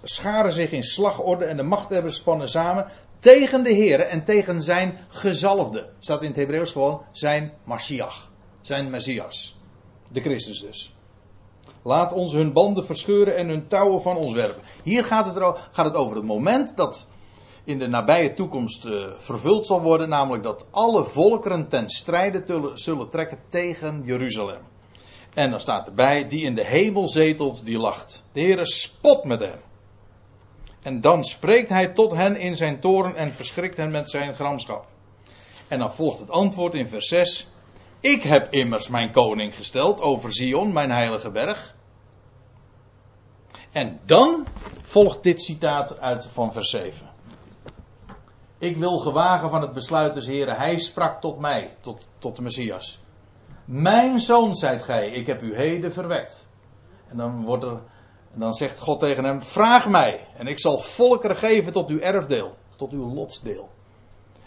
scharen 0.03 0.53
zich 0.53 0.71
in 0.71 0.83
slagorde 0.83 1.45
en 1.45 1.57
de 1.57 1.63
machthebbers 1.63 2.15
spannen 2.15 2.49
samen 2.49 2.85
tegen 3.19 3.63
de 3.63 3.73
Heer 3.73 3.99
en 3.99 4.23
tegen 4.23 4.61
zijn 4.61 4.97
gezalfde. 5.07 5.89
Staat 5.99 6.21
in 6.21 6.27
het 6.27 6.35
Hebreeuws 6.35 6.71
gewoon 6.71 7.01
zijn 7.11 7.53
Mashiach. 7.63 8.31
Zijn 8.61 8.89
Messias. 8.89 9.57
De 10.11 10.21
Christus 10.21 10.59
dus. 10.59 10.95
Laat 11.83 12.13
ons 12.13 12.33
hun 12.33 12.53
banden 12.53 12.85
verscheuren 12.85 13.35
en 13.35 13.47
hun 13.47 13.67
touwen 13.67 14.01
van 14.01 14.17
ons 14.17 14.33
werpen. 14.33 14.61
Hier 14.83 15.05
gaat 15.05 15.25
het, 15.25 15.57
gaat 15.71 15.85
het 15.85 15.95
over 15.95 16.15
het 16.15 16.25
moment 16.25 16.75
dat 16.75 17.07
in 17.65 17.79
de 17.79 17.87
nabije 17.87 18.33
toekomst 18.33 18.85
uh, 18.85 19.07
vervuld 19.17 19.65
zal 19.65 19.81
worden. 19.81 20.09
Namelijk 20.09 20.43
dat 20.43 20.65
alle 20.71 21.03
volkeren 21.03 21.67
ten 21.67 21.89
strijde 21.89 22.71
zullen 22.73 23.09
trekken 23.09 23.39
tegen 23.49 24.01
Jeruzalem. 24.05 24.61
En 25.33 25.49
dan 25.49 25.59
staat 25.59 25.87
erbij, 25.87 26.27
die 26.27 26.43
in 26.43 26.55
de 26.55 26.65
hemel 26.65 27.07
zetelt, 27.07 27.65
die 27.65 27.77
lacht. 27.77 28.23
De 28.31 28.39
Heere 28.39 28.65
spot 28.65 29.23
met 29.23 29.39
hem. 29.39 29.59
En 30.81 31.01
dan 31.01 31.23
spreekt 31.23 31.69
hij 31.69 31.87
tot 31.87 32.11
hen 32.11 32.37
in 32.37 32.57
zijn 32.57 32.79
toren 32.79 33.15
en 33.15 33.33
verschrikt 33.33 33.77
hen 33.77 33.91
met 33.91 34.09
zijn 34.09 34.33
gramschap. 34.33 34.87
En 35.67 35.79
dan 35.79 35.93
volgt 35.93 36.19
het 36.19 36.29
antwoord 36.29 36.73
in 36.73 36.87
vers 36.87 37.07
6. 37.07 37.49
Ik 37.99 38.23
heb 38.23 38.53
immers 38.53 38.87
mijn 38.87 39.11
koning 39.11 39.55
gesteld 39.55 40.01
over 40.01 40.33
Zion, 40.33 40.73
mijn 40.73 40.91
heilige 40.91 41.31
berg. 41.31 41.75
En 43.71 43.99
dan 44.05 44.45
volgt 44.81 45.23
dit 45.23 45.41
citaat 45.41 45.99
uit 45.99 46.25
van 46.25 46.53
vers 46.53 46.69
7. 46.69 47.14
Ik 48.65 48.77
wil 48.77 48.99
gewagen 48.99 49.49
van 49.49 49.61
het 49.61 49.73
besluit 49.73 50.13
des 50.13 50.25
Heren. 50.25 50.55
Hij 50.55 50.77
sprak 50.77 51.21
tot 51.21 51.39
mij, 51.39 51.75
tot, 51.81 52.07
tot 52.19 52.35
de 52.35 52.41
Messias. 52.41 52.99
Mijn 53.65 54.19
zoon 54.19 54.55
zijt 54.55 54.83
gij, 54.83 55.09
ik 55.09 55.27
heb 55.27 55.41
u 55.41 55.55
heden 55.55 55.93
verwekt. 55.93 56.47
En 57.09 57.17
dan, 57.17 57.43
wordt 57.43 57.63
er, 57.63 57.81
en 58.33 58.39
dan 58.39 58.53
zegt 58.53 58.79
God 58.79 58.99
tegen 58.99 59.23
hem: 59.23 59.41
Vraag 59.41 59.89
mij, 59.89 60.27
en 60.35 60.47
ik 60.47 60.59
zal 60.59 60.79
volkeren 60.79 61.35
geven 61.35 61.73
tot 61.73 61.89
uw 61.89 61.99
erfdeel, 61.99 62.55
tot 62.75 62.91
uw 62.91 63.13
lotsdeel. 63.13 63.69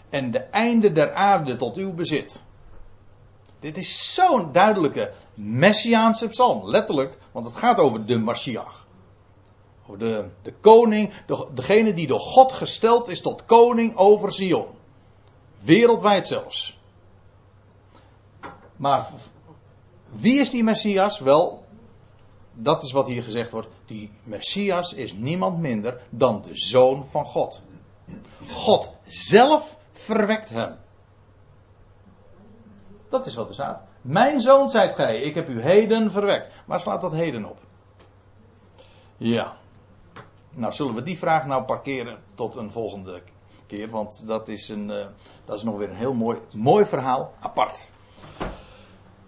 En 0.09 0.31
de 0.31 0.39
einde 0.39 0.91
der 0.91 1.13
aarde 1.13 1.55
tot 1.55 1.77
uw 1.77 1.93
bezit. 1.93 2.43
Dit 3.59 3.77
is 3.77 4.13
zo'n 4.13 4.51
duidelijke 4.51 5.11
messiaanse 5.33 6.27
psalm, 6.27 6.69
letterlijk, 6.69 7.17
want 7.31 7.45
het 7.45 7.55
gaat 7.55 7.77
over 7.77 8.05
de 8.05 8.17
Mashiach. 8.17 8.87
De, 9.97 10.29
de 10.41 10.53
koning, 10.53 11.13
de, 11.25 11.47
degene 11.53 11.93
die 11.93 12.07
door 12.07 12.19
God 12.19 12.51
gesteld 12.51 13.07
is 13.07 13.21
tot 13.21 13.45
koning 13.45 13.95
over 13.95 14.31
Zion. 14.31 14.67
Wereldwijd 15.59 16.27
zelfs. 16.27 16.79
Maar 18.75 19.09
wie 20.09 20.39
is 20.39 20.49
die 20.49 20.63
Messias? 20.63 21.19
Wel, 21.19 21.63
dat 22.53 22.83
is 22.83 22.91
wat 22.91 23.07
hier 23.07 23.23
gezegd 23.23 23.51
wordt. 23.51 23.67
Die 23.85 24.11
Messias 24.23 24.93
is 24.93 25.13
niemand 25.13 25.57
minder 25.59 26.01
dan 26.09 26.41
de 26.41 26.57
Zoon 26.57 27.07
van 27.07 27.25
God. 27.25 27.61
God 28.47 28.91
zelf 29.07 29.77
verwekt 29.91 30.49
hem. 30.49 30.77
Dat 33.09 33.25
is 33.25 33.35
wat 33.35 33.47
er 33.47 33.53
staat. 33.53 33.81
Mijn 34.01 34.41
zoon 34.41 34.69
zijt 34.69 34.95
gij, 34.95 35.21
ik 35.21 35.35
heb 35.35 35.49
u 35.49 35.61
heden 35.61 36.11
verwekt. 36.11 36.47
Waar 36.65 36.79
slaat 36.79 37.01
dat 37.01 37.11
heden 37.11 37.45
op? 37.45 37.57
Ja. 39.17 39.58
Nou, 40.51 40.73
zullen 40.73 40.95
we 40.95 41.03
die 41.03 41.17
vraag 41.17 41.45
nou 41.45 41.63
parkeren 41.63 42.17
tot 42.35 42.55
een 42.55 42.71
volgende 42.71 43.21
keer, 43.67 43.89
want 43.89 44.27
dat 44.27 44.47
is, 44.47 44.69
een, 44.69 44.89
uh, 44.89 45.05
dat 45.45 45.57
is 45.57 45.63
nog 45.63 45.77
weer 45.77 45.89
een 45.89 45.95
heel 45.95 46.13
mooi, 46.13 46.39
mooi 46.55 46.85
verhaal 46.85 47.33
apart. 47.39 47.91